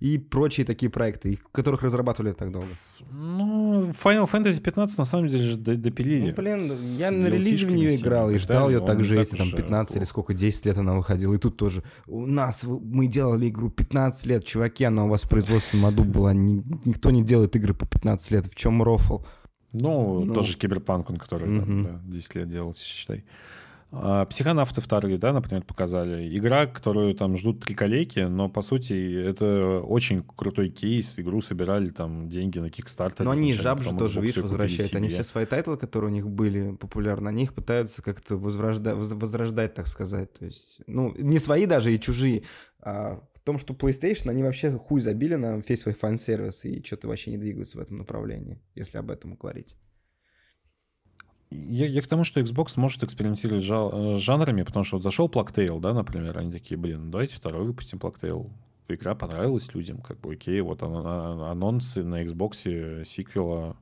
[0.00, 2.66] и прочие такие проекты, которых разрабатывали так долго?
[3.10, 6.30] Ну, Final Fantasy 15 на самом деле же допилили.
[6.30, 9.50] Ну, блин, я на релизе в нее играл и ждал ее так же эти там
[9.50, 11.34] 15 или сколько, 10 лет она выходила.
[11.34, 15.28] И тут тоже у нас, мы делали игру 15 лет, чуваки, она у вас в
[15.28, 16.32] производственном аду была.
[16.34, 18.46] Никто не делает игры по 15 лет.
[18.46, 19.20] В чем рофл?
[19.72, 21.66] Ну, ну, тоже Киберпанк, он, который угу.
[21.66, 23.24] там, да, 10 лет делался, считай.
[23.96, 26.36] А, психонавты вторые, да, например, показали.
[26.36, 31.18] Игра, которую там ждут три коллеги, но, по сути, это очень крутой кейс.
[31.18, 33.24] Игру собирали там деньги на Kickstarter.
[33.24, 34.94] Но они жаб же тоже, видишь, возвращают.
[34.94, 38.94] Они все свои title ы, которые у них были популярны, они их пытаются как-то возрождать,
[38.94, 40.32] возрождать, так сказать.
[40.32, 42.42] То есть, ну, не свои даже и чужие.
[42.80, 47.08] А в том, что PlayStation, они вообще хуй забили на весь свой фан-сервис и что-то
[47.08, 49.76] вообще не двигаются в этом направлении, если об этом говорить.
[51.54, 55.78] Я, я к тому, что Xbox может экспериментировать с жанрами, потому что вот зашел Plugtail,
[55.80, 58.50] да, например, они такие, блин, ну давайте второй выпустим Plugtail.
[58.88, 63.76] Игра понравилась людям, как бы, окей, вот анонсы на Xbox сиквела,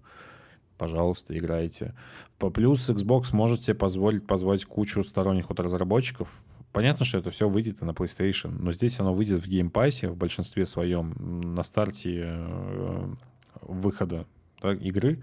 [0.76, 1.94] пожалуйста, играйте.
[2.38, 6.28] Плюс Xbox может себе позволить позвать кучу сторонних вот разработчиков.
[6.72, 10.06] Понятно, что это все выйдет и на PlayStation, но здесь оно выйдет в Game Pass
[10.08, 11.14] в большинстве своем
[11.54, 13.14] на старте э,
[13.60, 14.26] выхода
[14.60, 15.22] да, игры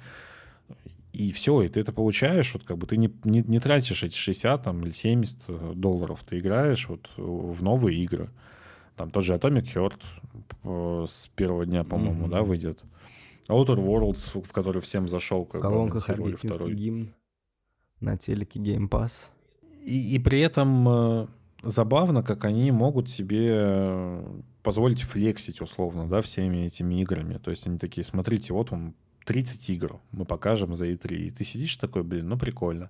[1.14, 4.16] и все, и ты это получаешь, вот как бы ты не, не, не тратишь эти
[4.16, 8.30] 60 там, или 70 э, долларов, ты играешь вот в новые игры.
[8.95, 10.01] Там тот же Atomic Heart
[10.64, 12.32] э, с первого дня, по-моему, mm-hmm.
[12.32, 12.84] да, выйдет.
[13.47, 15.45] Outer Worlds, в который всем зашел.
[15.45, 16.74] Как в колонках аргентинский второй.
[16.74, 17.14] гимн
[17.99, 19.30] на телеке Game Pass.
[19.84, 21.28] И, и при этом э,
[21.64, 24.22] забавно, как они могут себе
[24.62, 27.38] позволить флексить условно, да, всеми этими играми.
[27.38, 28.93] То есть они такие, смотрите, вот он
[29.30, 31.15] 30 игр мы покажем за E3.
[31.15, 32.89] И ты сидишь такой, блин, ну прикольно.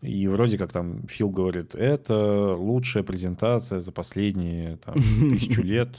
[0.00, 4.94] И вроде как там Фил говорит, это лучшая презентация за последние там,
[5.30, 5.90] тысячу лет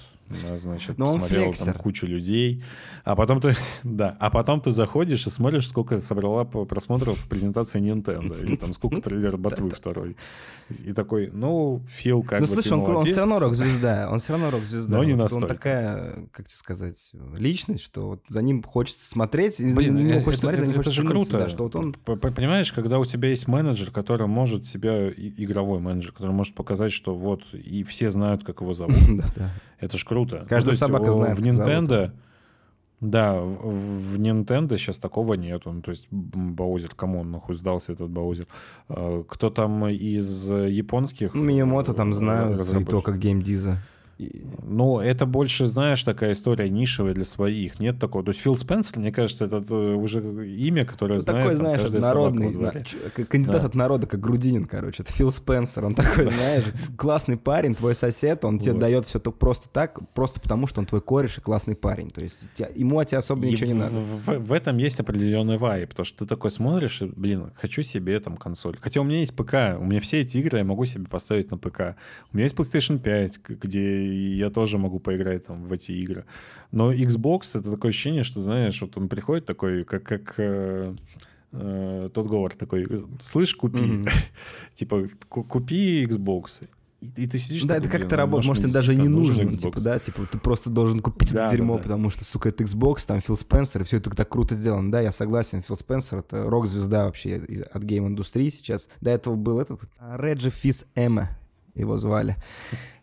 [0.58, 2.64] значит, Но посмотрел там кучу людей.
[3.04, 8.42] А потом ты, да, а потом ты заходишь и смотришь, сколько собрала просмотров презентации Nintendo,
[8.44, 10.18] или там сколько трейлер Ботвы второй.
[10.70, 14.50] И такой, ну, Фил как ну, слушай, он, он все равно рок-звезда, он все равно
[14.50, 14.98] рок-звезда.
[14.98, 15.44] Но не настолько.
[15.44, 20.24] Он такая, как тебе сказать, личность, что вот за ним хочется смотреть, Блин, за ним
[20.24, 21.40] хочется смотреть, за ним хочется же круто.
[21.40, 21.94] Да, что вот он...
[21.94, 27.14] Понимаешь, когда у тебя есть менеджер, который может себя, игровой менеджер, который может показать, что
[27.16, 28.98] вот, и все знают, как его зовут.
[29.80, 30.46] Это же круто.
[30.48, 32.12] Каждая ну, собака знает, В Nintendo...
[33.02, 35.64] Да, в Nintendo сейчас такого нет.
[35.66, 38.48] Ну, то есть Баузер, кому он нахуй сдался этот Баузер?
[38.88, 41.36] А, кто там из японских...
[41.36, 43.78] Миямото там знают, и то, как геймдиза.
[44.18, 47.82] Ну, это больше, знаешь, такая история нишевая для своих.
[47.82, 48.24] Нет такого.
[48.24, 50.20] То есть Фил Спенсер, мне кажется, это э, уже
[50.56, 52.72] имя, которое ну, знает Такой, знаешь, народный, на,
[53.26, 53.68] кандидат да.
[53.68, 55.04] от народа, как Грудинин, короче.
[55.04, 56.64] Это Фил Спенсер, он такой, знаешь,
[56.98, 61.02] классный парень, твой сосед, он тебе дает все просто так, просто потому, что он твой
[61.02, 62.10] кореш и классный парень.
[62.10, 62.40] То есть
[62.74, 63.96] ему от тебя особо ничего не надо.
[64.26, 68.38] В, этом есть определенный вайп, потому что ты такой смотришь, и, блин, хочу себе там
[68.38, 68.78] консоль.
[68.80, 71.58] Хотя у меня есть ПК, у меня все эти игры я могу себе поставить на
[71.58, 71.98] ПК.
[72.32, 76.26] У меня есть PlayStation 5, где и я тоже могу поиграть там в эти игры.
[76.72, 80.96] Но Xbox— это такое ощущение, что, знаешь, вот он приходит такой, как, как э,
[81.52, 82.88] э, тот говор такой,
[83.22, 83.80] слышь, купи.
[83.80, 84.10] Mm-hmm.
[84.74, 86.68] типа, купи Xbox.
[87.02, 88.48] И, и ты сидишь Да, такой, это как блин, то ну, работает.
[88.48, 89.60] Может, тебе даже не действительно нужен, Xbox.
[89.60, 91.84] типа, да, типа, ты просто должен купить Да, это да, дерьмо, да.
[91.84, 94.92] потому что, сука, это Xbox, там Фил Спенсер, и все это так круто сделано.
[94.92, 97.42] Да, я согласен, Фил Спенсер— это рок-звезда вообще
[97.72, 98.88] от гейм-индустрии сейчас.
[99.02, 101.30] До этого был этот а, Реджи Фис Эмма,
[101.76, 102.36] его звали.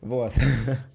[0.00, 0.32] Вот.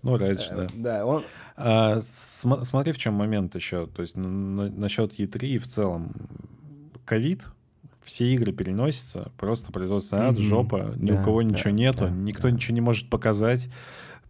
[0.04, 0.68] Ну, раньше, да.
[0.76, 1.24] Да, он...
[1.56, 3.88] А, см- смотри, в чем момент еще.
[3.88, 6.12] То есть на- насчет E3 и в целом.
[7.06, 7.48] Ковид,
[8.04, 10.42] все игры переносятся, просто производственный ад, Мгм.
[10.44, 12.52] жопа, ни Да, у кого да, ничего нету, да, никто да.
[12.52, 13.70] ничего не может показать.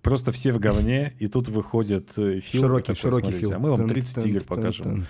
[0.04, 2.62] Просто все в говне, и тут выходит э, Фил.
[2.62, 3.54] и Широкий, такой, широкий смотрите, Фил.
[3.56, 5.08] А мы вам Тан- 30 тан- игр покажем.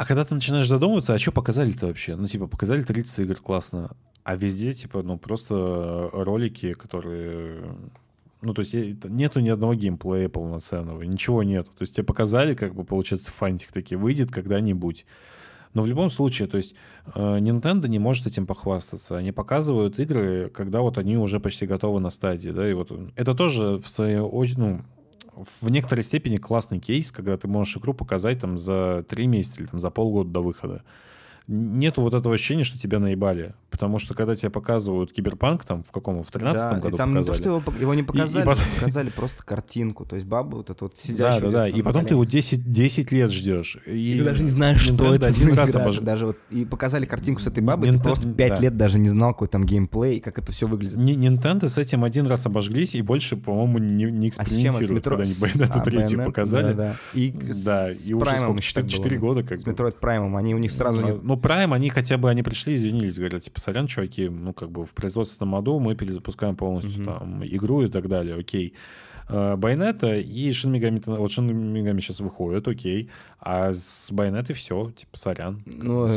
[0.00, 2.16] А когда ты начинаешь задумываться, а что показали-то вообще?
[2.16, 3.90] Ну, типа, показали 30 игр, классно.
[4.24, 7.76] А везде, типа, ну, просто ролики, которые...
[8.40, 11.72] Ну, то есть е- нету ни одного геймплея полноценного, ничего нету.
[11.76, 15.04] То есть тебе показали, как бы, получается, фантик таки выйдет когда-нибудь.
[15.74, 16.74] Но в любом случае, то есть
[17.14, 19.18] э, Nintendo не может этим похвастаться.
[19.18, 23.34] Они показывают игры, когда вот они уже почти готовы на стадии, да, и вот это
[23.34, 24.80] тоже в своей очередь, ну,
[25.60, 29.68] в некоторой степени классный кейс, когда ты можешь игру показать там за три месяца или
[29.68, 30.82] там за полгода до выхода.
[31.46, 33.54] Нету вот этого ощущения, что тебя наебали.
[33.70, 36.22] Потому что когда тебе показывают Киберпанк, там, в каком?
[36.22, 37.42] В 13 Да, и году там не то, показали.
[37.42, 40.04] что его, его не показали, потом- показали просто картинку.
[40.04, 41.40] То есть баба вот эта вот Да, сидящая.
[41.40, 41.64] да, да.
[41.68, 43.78] где-то И потом ты его 10, 10 лет ждешь.
[43.86, 45.84] И, И ты даже не знаешь, что Nintendo это один раз игра.
[45.86, 48.60] обож- Даже вот и показали картинку с этой бабой, Nintendo- ты просто пять да.
[48.60, 50.96] лет даже не знал, какой там геймплей, и как это все выглядит.
[50.98, 54.70] Nintendo с этим один раз обожглись и больше, по-моему, не, не А с чем?
[54.72, 55.16] экспериментируют, С метро...
[55.16, 56.72] когда они Bayonetta а, 3 Bayonetta, показали.
[56.72, 56.96] Да, да.
[57.14, 57.30] И
[57.64, 59.34] Да, и уже сколько, еще так 4, было.
[59.34, 59.64] года как С.
[59.64, 61.20] Metroid Prime, они у них сразу.
[61.22, 64.84] Ну, Prime, они хотя бы, они пришли, извинились, говорят, типа, сорян, чуваки, ну, как бы
[64.84, 67.04] в производственном аду мы перезапускаем полностью Мгм.
[67.18, 68.68] там игру и так далее, окей.
[68.68, 68.76] Э,
[69.56, 74.90] Байонета и Shin Megami, Ten- вот Shin Megami сейчас выходит, окей, а с Байонетой все,
[74.90, 75.62] типа, сорян.
[75.66, 76.08] Ну,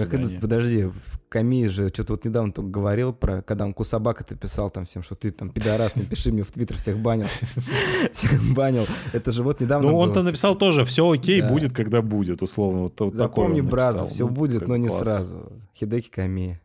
[0.42, 0.90] подожди,
[1.34, 5.16] Ками же что-то вот недавно только говорил про, когда он Кусабака-то писал там всем, что
[5.16, 7.26] ты там пидорас, напиши мне в Твиттер, всех банил.
[8.12, 8.86] Всех банил.
[9.14, 12.82] Это же вот недавно Ну, он-то написал тоже, все окей, будет, когда будет, условно.
[12.82, 14.08] Вот, Запомни, написал.
[14.10, 15.52] все Ну, будет, но не сразу.
[15.76, 16.62] Хидеки Ками.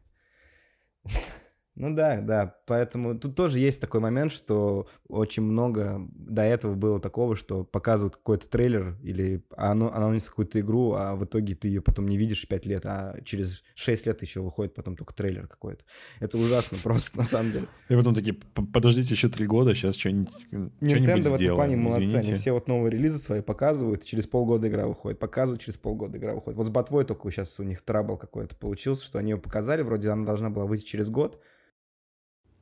[1.79, 6.99] Ну да, да, поэтому тут тоже есть такой момент, что очень много до этого было
[7.01, 12.09] такого, что показывают какой-то трейлер или анонсируют какую-то игру, а в итоге ты ее потом
[12.09, 15.85] не видишь 5 лет, а через 6 лет еще выходит потом только трейлер какой-то.
[16.19, 17.69] Это ужасно просто, на самом деле.
[17.89, 22.01] И потом такие, «П- подождите еще три года, сейчас что-нибудь Nintendo в этом плане молодцы,
[22.01, 22.35] они извините».
[22.35, 26.57] все вот новые релизы свои показывают, через полгода игра выходит, показывают, через полгода игра выходит.
[26.57, 30.11] Вот с Ботвой только сейчас у них трабл какой-то получился, что они ее показали, вроде
[30.11, 31.41] она должна была выйти через год,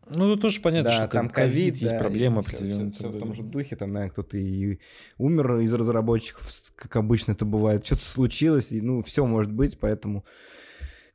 [0.08, 2.92] Ну, тут тоже понятно, да, что там ковид, есть да, проблемы определенные.
[2.92, 4.78] всё- всё в том же духе, там, наверное, кто-то и
[5.18, 10.24] умер из разработчиков, как обычно это бывает, что-то случилось, и, ну, все может быть, поэтому,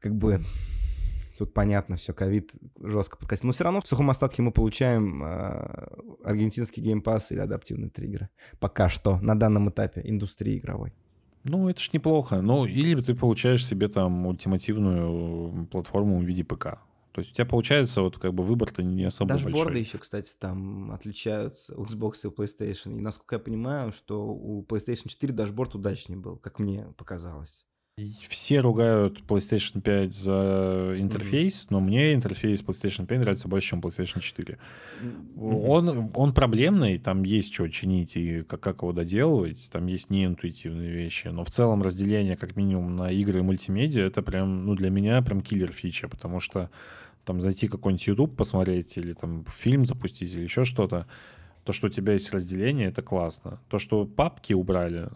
[0.02, 0.44] как бы,
[1.38, 3.48] тут понятно, все, ковид жестко подкосил.
[3.48, 5.88] Но все равно в сухом остатке мы получаем э,
[6.26, 8.30] аргентинский Game Pass или адаптивные триггеры.
[8.60, 10.92] Пока что, на данном этапе индустрии игровой.
[11.44, 12.42] Ну, это ж неплохо.
[12.42, 16.78] Ну, или ты получаешь себе там ультимативную платформу в виде ПК.
[17.12, 19.82] То есть у тебя получается вот как бы выбор-то не особо Дашборды большой.
[19.82, 22.98] еще, кстати, там отличаются у Xbox и у PlayStation.
[22.98, 27.66] И насколько я понимаю, что у PlayStation 4 дашборд удачнее был, как мне показалось.
[28.30, 34.22] Все ругают PlayStation 5 за интерфейс, но мне интерфейс PlayStation 5 нравится больше, чем PlayStation
[34.22, 34.58] 4.
[35.38, 40.90] Он, он проблемный, там есть что чинить и как, как его доделывать, там есть неинтуитивные
[40.90, 44.90] вещи, но в целом разделение как минимум на игры и мультимедиа, это прям, ну, для
[44.90, 46.72] меня прям киллер фича, потому что
[47.26, 51.08] там зайти какой-нибудь YouTube посмотреть или там фильм запустить или еще что-то,
[51.64, 53.60] то, что у тебя есть разделение, это классно.
[53.70, 55.10] То, что папки убрали,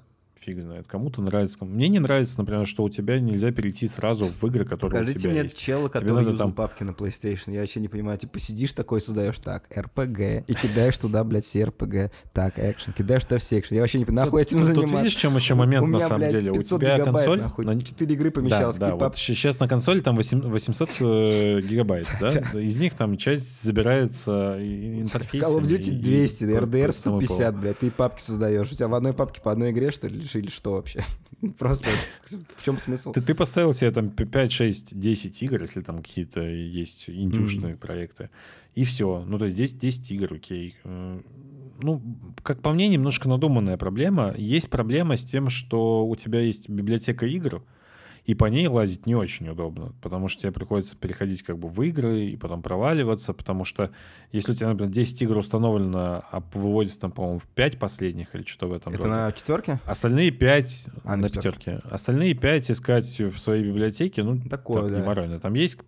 [0.45, 1.57] фиг знает, кому-то нравится.
[1.59, 5.03] кому- Мне не нравится, например, что у тебя нельзя перейти сразу в игры, которые у
[5.03, 5.57] Покажите тебя мне есть.
[5.59, 7.53] чела, Тебе который надо юзал там- папки на PlayStation.
[7.53, 8.17] Я вообще не понимаю.
[8.17, 12.11] Типа сидишь такой, создаешь так, RPG, и кидаешь туда, блядь, все RPG.
[12.33, 13.75] Так, экшен, кидаешь туда все экшен.
[13.75, 14.97] Я вообще не понимаю, нахуй этим Тут заниматься.
[14.97, 16.51] видишь, в чем еще момент у на самом деле?
[16.51, 17.39] У 500 тебя консоль...
[17.41, 18.75] нахуй, на- 4 игры Да, помещалось.
[18.77, 22.29] да, вот сейчас на консоли там 8 800 э, гигабайт, да?
[22.59, 25.55] Из них там часть забирается интерфейсами.
[25.55, 28.71] Call of Duty и- 200, и RDR по- по- 150, блядь, ты папки создаешь.
[28.71, 31.01] У тебя в одной папке по одной игре, что ли, или что вообще?
[31.59, 31.89] Просто
[32.57, 33.11] в чем смысл?
[33.11, 38.29] Ты, ты поставил себе там 5, 6, 10 игр, если там какие-то есть индюшные проекты,
[38.73, 39.23] и все.
[39.27, 40.75] Ну, то есть 10, 10 игр, окей.
[40.83, 41.21] Э,
[41.81, 42.01] Ну,
[42.41, 44.33] как по мне, немножко надуманная проблема.
[44.37, 47.63] Есть проблема с тем, что у тебя есть библиотека игр,
[48.25, 51.81] И по ней лазить не очень удобно, потому что тебе приходится переходить как бы в
[51.83, 53.91] игры и потом проваливаться, потому что
[54.31, 58.43] если у тебя, например, 10 игр установлено, а выводится там, по-моему, в 5 последних или
[58.43, 59.15] что-то в этом Это роде.
[59.15, 59.79] на четверке?
[59.85, 61.51] Остальные 5 А, на на пятерке.
[61.71, 61.87] пятерке.
[61.89, 65.01] Остальные 5 искать в своей библиотеке, ну, Такое, так да.
[65.01, 65.39] геморройно.
[65.39, 65.79] Там есть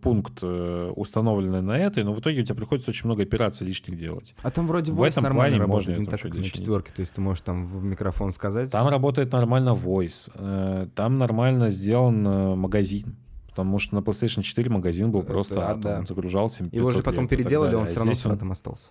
[0.00, 3.96] пункт, э, установленный на этой, но в итоге у тебя приходится очень много операций лишних
[3.98, 4.34] делать.
[4.42, 6.92] А там вроде В voice этом нормально плане можно не так, на четверке.
[6.94, 8.70] То есть ты можешь там в микрофон сказать.
[8.70, 13.16] Там работает нормально voice, э, там нормально сделан э, магазин.
[13.48, 15.98] Потому что на PlayStation 4 магазин был Это просто да, атом, да.
[15.98, 18.88] он загружался Его же 500 потом лет переделали, он А все равно с фатом остался.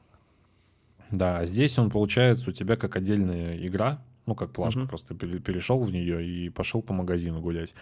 [1.10, 4.88] Да, а здесь он, получается, у тебя как отдельная игра, ну, как плашка, Мгм.
[4.90, 7.74] просто пере- перешел в нее и пошел по магазину гулять.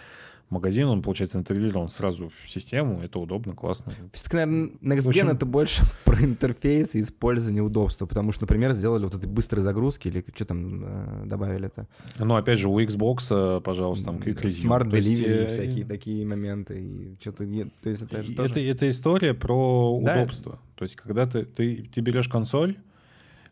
[0.52, 3.94] Магазин, он, получается, интегрирован сразу в систему, это удобно, классно.
[4.14, 8.74] Все-таки, наверное, Next В общем- это больше про интерфейс и использование удобства, потому что, например,
[8.74, 11.88] сделали вот эти быстрые загрузки или что там э, добавили-то?
[12.20, 14.68] Но, опять же, у Xbox, э, пожалуйста, там Quick Resume.
[14.68, 16.80] Smart То есть, Delivery, э, всякие такие моменты.
[16.80, 17.38] И что-то,
[17.82, 20.20] то есть это же тоже- это, это история про Да.
[20.22, 20.60] удобство.
[20.76, 22.78] То есть, когда ты, ты, ты берешь консоль,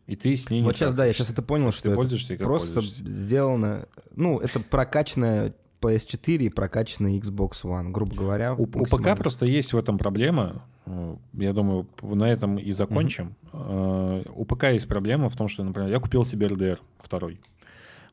[0.08, 1.96] и ты с ней не Вот сейчас, да, я сейчас это понял, что Ты это
[1.96, 3.10] пользуешься как просто пользуешься.
[3.10, 3.88] сделано...
[4.16, 8.54] Ну, это прокачанная PS4 и прокачанный Xbox One, грубо говоря.
[8.54, 10.64] У, у ПК просто есть в этом проблема.
[10.86, 13.36] Э, Я думаю, на этом и закончим.
[13.52, 17.40] Э, У ПК есть проблема в том, что, например, я купил себе RDR второй.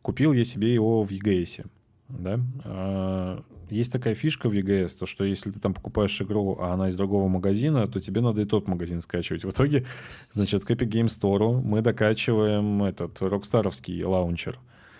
[0.02, 1.66] Купил я себе его в EGS.
[2.08, 3.40] Да?
[3.70, 6.88] Э, Есть такая фишка в EGS, то что если ты там покупаешь игру, а она
[6.88, 9.44] из другого магазина, то тебе надо и тот магазин скачивать.
[9.44, 9.84] В итоге,
[10.32, 14.58] значит, к Epic Game Store мы докачиваем этот рокстаровский лаунчер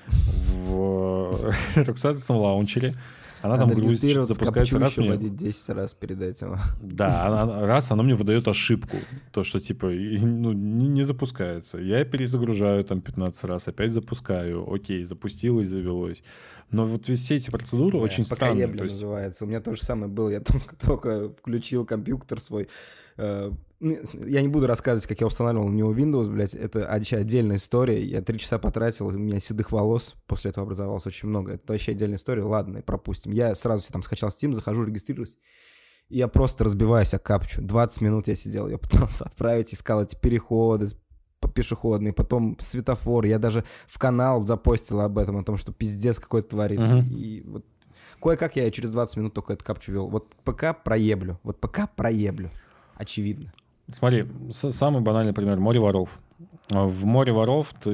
[0.09, 2.95] в рокстаровском лаунчере.
[3.43, 6.57] Она там Надо грузит, регистрироваться, запускается раз мне- вводить 10 раз перед этим.
[6.83, 8.97] да, она- она- раз оно мне выдает ошибку,
[9.33, 11.79] то, что типа ну, не, не запускается.
[11.79, 14.71] Я перезагружаю там 15 раз, опять запускаю.
[14.73, 16.23] Окей, запустилось, завелось.
[16.71, 18.69] Но вот все эти процедуры очень Пока странные.
[18.69, 19.45] То есть, называется.
[19.45, 20.29] У меня то же самое было.
[20.29, 22.69] Я только, только включил компьютер свой.
[23.17, 23.51] э,
[23.81, 26.55] Я не буду рассказывать, как я устанавливал у него Windows, блядь.
[26.55, 28.05] Это вообще отдельная история.
[28.05, 31.55] Я три часа потратил, у меня седых волос после этого образовалось очень много.
[31.55, 32.43] Это вообще отдельная история.
[32.43, 33.33] Ладно, пропустим.
[33.33, 35.39] Я сразу себе там скачал Steam, захожу, регистрируюсь.
[36.11, 37.63] И я просто разбиваюсь о капчу.
[37.63, 40.89] 20 минут я сидел, я пытался отправить, искал эти переходы,
[41.55, 43.25] пешеходные, потом светофор.
[43.25, 46.97] Я даже в канал запостил об этом, о том, что пиздец какой-то творится.
[46.97, 47.17] Мгм.
[47.17, 47.65] И вот
[48.21, 50.09] кое-как я через 20 минут только эту капчу вел.
[50.09, 51.39] Вот пока проеблю.
[51.43, 52.51] Вот пока проеблю.
[52.95, 53.53] Очевидно.
[53.93, 55.59] Смотри, самый банальный пример.
[55.59, 56.19] Море воров.
[56.69, 57.91] В море воров ты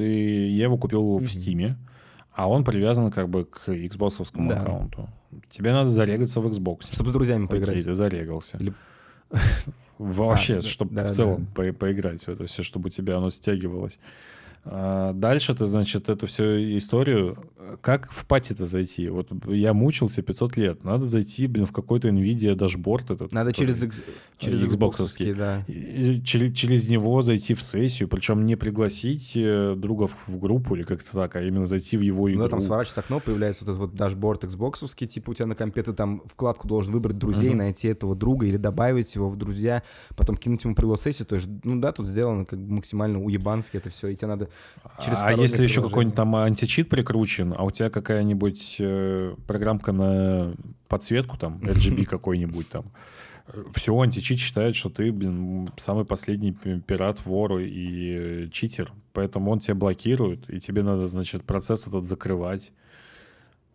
[0.49, 1.29] я его купил в.
[1.29, 1.77] Стиме,
[2.33, 4.59] а он привязан как бы к Xbox Да.
[4.61, 5.09] аккаунту.
[5.49, 6.93] Тебе надо зарегаться в Xbox.
[6.93, 7.83] Чтобы с друзьями Окей, поиграть.
[7.85, 8.57] ты зарегался.
[8.57, 8.73] Или-
[9.97, 11.13] Вообще, А, да, чтобы да, в да.
[11.13, 13.99] целом по- поиграть в это все, чтобы у тебя оно стягивалось.
[14.69, 16.43] А Дальше ты, значит, эту всю
[16.77, 17.37] историю,
[17.81, 19.09] как в пати-то зайти?
[19.09, 20.83] Вот я мучился 500 лет.
[20.83, 23.31] Надо зайти, блин, в какой-то NVIDIA дашборд этот.
[23.31, 24.01] Надо через, X-
[24.37, 24.61] через.
[24.61, 25.63] Xbox, да.
[25.67, 30.75] и через, через него зайти в сессию, причем не пригласить э, друга в, в группу
[30.75, 32.43] или как-то так, а именно зайти в его игру.
[32.43, 35.83] Ну, там сворачивается окно, появляется вот этот вот дашборд Xbox, типа у тебя на компе
[35.83, 37.59] ты там вкладку должен выбрать друзей, Мгм.
[37.59, 39.83] найти этого друга или добавить его в друзья,
[40.15, 41.25] потом кинуть ему прилог-сессию.
[41.25, 44.49] То есть, ну да, тут сделано как бы максимально уебански это все, и тебе надо
[45.03, 50.53] через а если еще какой-нибудь там античит прикручен, а у тебя какая-нибудь э, программка на
[50.87, 52.85] подсветку, там, RGB какой-нибудь там,
[53.73, 58.91] все, античит считает, что ты, блин, самый последний пи- пират, вор и э, читер.
[59.13, 62.71] Поэтому он тебя блокирует, и тебе надо, значит, процесс этот закрывать.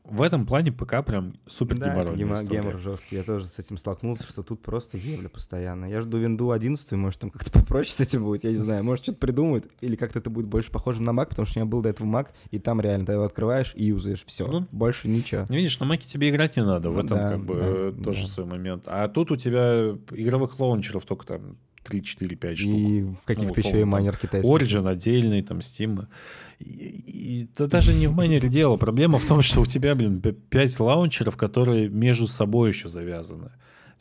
[0.05, 2.61] В этом плане ПК прям супер Да, это геморройная гемо- история.
[2.61, 3.17] гемор жесткий.
[3.17, 5.85] Я тоже с этим столкнулся, что тут просто ебля постоянно.
[5.87, 8.83] Я жду винду 11, может, там как-то попроще с этим будет, я не знаю.
[8.83, 11.71] Может, что-то придумают, или как-то это будет больше похоже на Mac, потому что у меня
[11.71, 14.25] был до этого Mac, и там реально ты его открываешь и юзаешь.
[14.27, 15.47] Все, Ну, больше ничего.
[15.49, 17.61] Ну, Видишь, на маке тебе играть не надо, в Ну этом да, как бы да,
[17.65, 18.29] э, тоже да.
[18.29, 18.85] свой момент.
[18.89, 22.73] А тут у тебя игровых лаунчеров только там 3, 4, 5 штук.
[22.73, 24.51] И в каких-то Ну, еще и майнер китайский.
[24.51, 26.07] Origin отдельный, там Steam.
[26.59, 28.77] И, и да даже не в майнере дело.
[28.77, 33.51] Проблема в том, что у тебя, блин, 5 лаунчеров, которые между собой еще завязаны.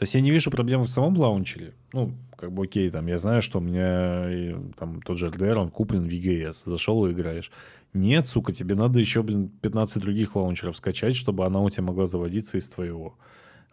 [0.01, 1.75] То есть я не вижу проблемы в самом лаунчере.
[1.93, 5.55] Ну, как бы окей, там, я знаю, что у меня и, там тот же RDR,
[5.55, 6.63] он куплен в VGS.
[6.65, 7.51] Зашел и играешь.
[7.93, 12.07] Нет, сука, тебе надо еще, блин, 15 других лаунчеров скачать, чтобы она у тебя могла
[12.07, 13.15] заводиться из твоего.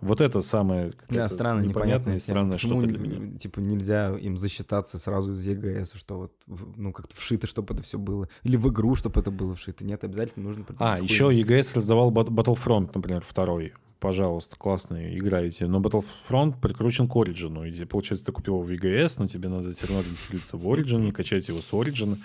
[0.01, 3.39] Вот это самое Да, какая-то странно, непонятное и Почему, штука для меня.
[3.39, 6.33] Типа нельзя им засчитаться сразу из EGS, что вот,
[6.77, 8.29] ну, как-то вшито, чтобы это все было.
[8.45, 9.85] Или в игру, чтобы это было вшито.
[9.85, 10.65] Нет, обязательно нужно...
[10.79, 11.31] А, еще.
[11.33, 13.73] EGS раздавал Bat- Battlefront, например, второй.
[13.99, 15.67] Пожалуйста, классный, играете.
[15.67, 17.69] Но Battlefront прикручен к Origin.
[17.69, 21.11] И, получается, ты купил его в EGS, но тебе надо все равно регистрироваться в Origin,
[21.11, 22.19] качать его с Origin.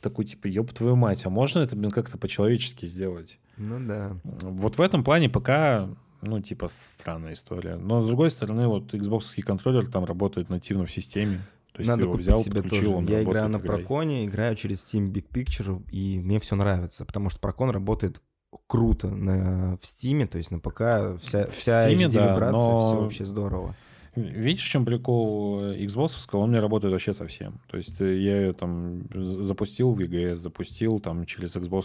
[0.00, 3.40] Такой, типа, ёб твою мать, а можно это, блин, как-то по-человечески сделать?
[3.56, 4.16] Ну да.
[4.24, 5.88] Вот в этом плане пока
[6.26, 7.76] ну, типа, странная история.
[7.76, 11.40] Но, с другой стороны, вот Xbox контроллер там работает нативно в системе.
[11.72, 12.96] То есть Надо ты его взял, себе подключил, тоже.
[12.96, 13.58] он Я играю на.
[13.58, 18.22] Проконе, играю через Steam Big Picture, и мне все нравится, потому что Прокон работает
[18.66, 22.52] круто на, в Steam, то есть на ПК вся, В вся Steam, HD да, вибрация,
[22.52, 23.76] но- все вообще здорово.
[24.14, 26.16] Видишь, в чем прикол Xbox?
[26.32, 27.60] Он мне работает вообще совсем.
[27.66, 31.84] То есть э, я ее там запустил в EGS, запустил там через Xbox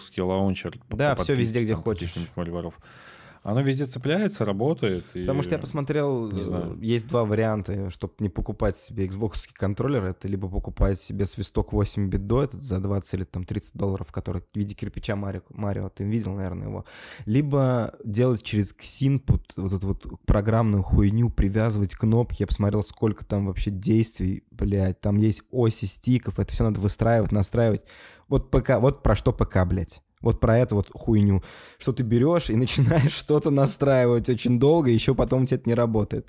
[0.87, 2.13] по- Да, всё везде, где там, хочешь.
[2.37, 2.79] мальваров.
[3.43, 5.03] Оно везде цепляется, работает.
[5.15, 6.77] и- Потому что я посмотрел, не э, знаю.
[6.79, 12.07] есть два варианта, чтобы не покупать себе Xbox контроллер, это либо покупать себе свисток 8
[12.07, 15.89] бит до, этот за 20 или там 30 долларов, который в виде кирпича Марио, Марио
[15.89, 16.85] ты видел, наверное, его,
[17.25, 23.47] либо делать через Xinput вот эту вот программную хуйню, привязывать кнопки, я посмотрел, сколько там
[23.47, 27.81] вообще действий, блядь, там есть оси стиков, это все надо выстраивать, настраивать.
[28.27, 30.01] Вот ПК, вот про что ПК, блядь.
[30.22, 31.43] Вот про эту вот хуйню,
[31.78, 35.69] что ты берешь и начинаешь что-то настраивать очень долго, и еще потом у тебя это
[35.69, 36.28] не работает.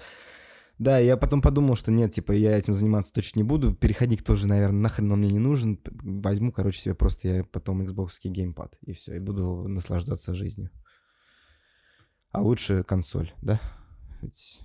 [0.78, 3.74] Да, я потом подумал, что нет, типа, я этим заниматься точно не буду.
[3.74, 5.78] Переходник тоже, наверное, нахрен он мне не нужен.
[5.84, 10.70] Возьму, короче, себе просто я потом Xbox геймпад, и все, и буду наслаждаться жизнью.
[12.30, 13.60] А лучше консоль, да?
[14.22, 14.60] Ведь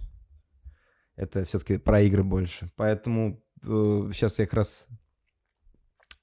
[1.17, 2.71] это все-таки про игры больше.
[2.77, 4.87] Поэтому сейчас я как раз...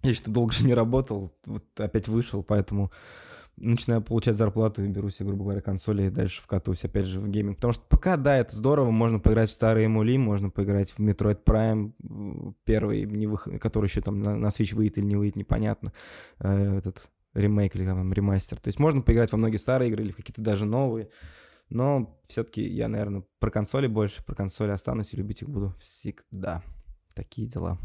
[0.05, 2.93] Я что долго же не работал, вот опять вышел, поэтому
[3.57, 7.29] начинаю получать зарплату и беру себе, грубо говоря, консоли и дальше вкатываюсь опять же в
[7.29, 7.57] гейминг.
[7.57, 11.43] Потому что пока, да, это здорово, можно поиграть в старые эмули, можно поиграть в Metroid
[11.45, 15.37] Prime, м, первый, не выход, который еще там на, на Switch выйдет или не выйдет,
[15.37, 15.93] непонятно.
[16.41, 18.61] Э, этот ремейк или там ремастер.
[18.61, 21.09] То есть можно поиграть во многие старые игры или в какие-то даже новые.
[21.71, 26.63] Но все-таки я, наверное, про консоли больше, про консоли останусь и любить их буду всегда.
[27.15, 27.79] Такие дела.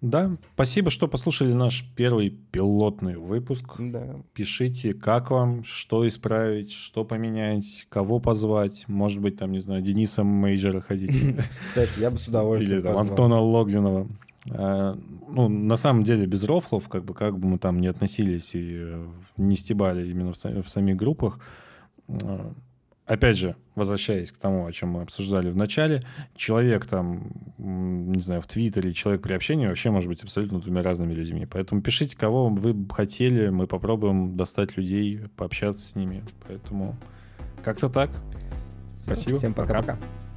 [0.00, 3.74] Да, спасибо, что послушали наш первый пилотный выпуск.
[3.78, 4.16] Да.
[4.32, 8.84] Пишите, как вам, что исправить, что поменять, кого позвать.
[8.88, 11.36] Может быть, там, не знаю, Дениса Мейджера хотите.
[11.66, 13.10] Кстати, я бы с удовольствием Или там позвал.
[13.10, 14.08] Антона Логвинова.
[14.50, 14.98] А,
[15.28, 18.94] Ну, на самом деле, без рофлов, как бы, как бы мы там не относились и
[19.36, 21.38] не стебали именно в, са- в самих группах,
[22.08, 22.50] э,
[23.10, 26.04] опять же, возвращаясь к тому, о чем мы обсуждали в начале,
[26.36, 31.12] человек там, не знаю, в Твиттере, человек при общении вообще может быть абсолютно двумя разными
[31.12, 31.44] людьми.
[31.44, 36.22] Поэтому пишите, кого вы хотели, мы попробуем достать людей, пообщаться с ними.
[36.46, 36.96] Поэтому
[37.64, 38.10] как-то так.
[38.10, 39.38] Всё, Спасибо.
[39.38, 39.82] Всем Пока.
[39.82, 40.29] пока-пока.